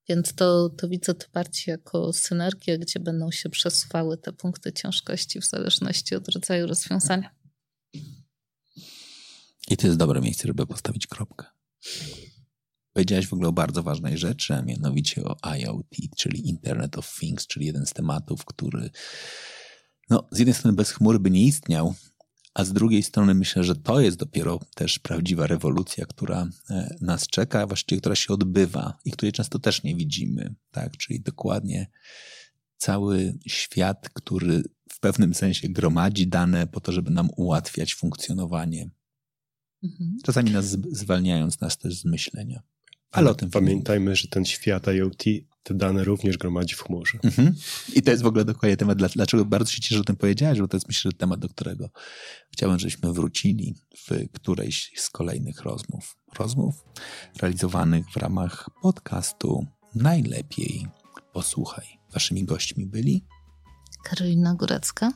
[0.09, 5.41] Więc to, to widzę to bardziej jako synergię, gdzie będą się przesuwały te punkty ciężkości
[5.41, 7.31] w zależności od rodzaju rozwiązania.
[9.69, 11.47] I to jest dobre miejsce, żeby postawić kropkę.
[13.01, 17.47] Powiedziałaś w ogóle o bardzo ważnej rzeczy, a mianowicie o IoT, czyli Internet of Things,
[17.47, 18.91] czyli jeden z tematów, który
[20.11, 21.95] no, z jednej strony bez chmury by nie istniał,
[22.55, 27.27] a z drugiej strony myślę, że to jest dopiero też prawdziwa rewolucja, która e, nas
[27.27, 30.55] czeka, właściwie która się odbywa i której często też nie widzimy.
[30.71, 30.97] Tak?
[30.97, 31.87] Czyli dokładnie
[32.77, 38.91] cały świat, który w pewnym sensie gromadzi dane po to, żeby nam ułatwiać funkcjonowanie.
[39.83, 40.19] Mhm.
[40.25, 42.63] Czasami nas zwalniając nas też z myślenia.
[43.11, 45.25] Ale o tym pamiętajmy, że ten świat IoT
[45.63, 47.19] te dane również gromadzi w chmurze.
[47.25, 47.55] Mhm.
[47.95, 50.61] I to jest w ogóle dokładnie temat, dlaczego bardzo się cieszę, że o tym powiedziałeś,
[50.61, 51.91] bo to jest myślę temat, do którego
[52.53, 56.17] chciałem, żebyśmy wrócili w którejś z kolejnych rozmów.
[56.39, 56.85] Rozmów
[57.41, 60.87] realizowanych w ramach podcastu Najlepiej
[61.33, 61.87] Posłuchaj.
[62.13, 63.25] Waszymi gośćmi byli
[64.05, 65.13] Karolina Górecka,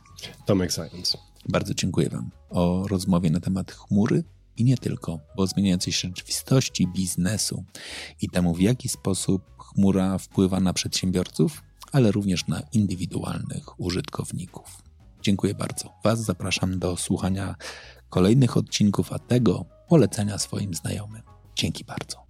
[0.47, 1.19] Tomek Science.
[1.49, 4.25] Bardzo dziękuję Wam o rozmowie na temat chmury
[4.57, 7.65] i nie tylko, bo zmieniającej się rzeczywistości, biznesu
[8.21, 11.63] i temu, w jaki sposób chmura wpływa na przedsiębiorców,
[11.93, 14.83] ale również na indywidualnych użytkowników.
[15.23, 15.93] Dziękuję bardzo.
[16.05, 17.55] Was zapraszam do słuchania
[18.11, 21.23] kolejnych odcinków, a tego polecenia swoim znajomym.
[21.57, 22.25] Dzięki bardzo.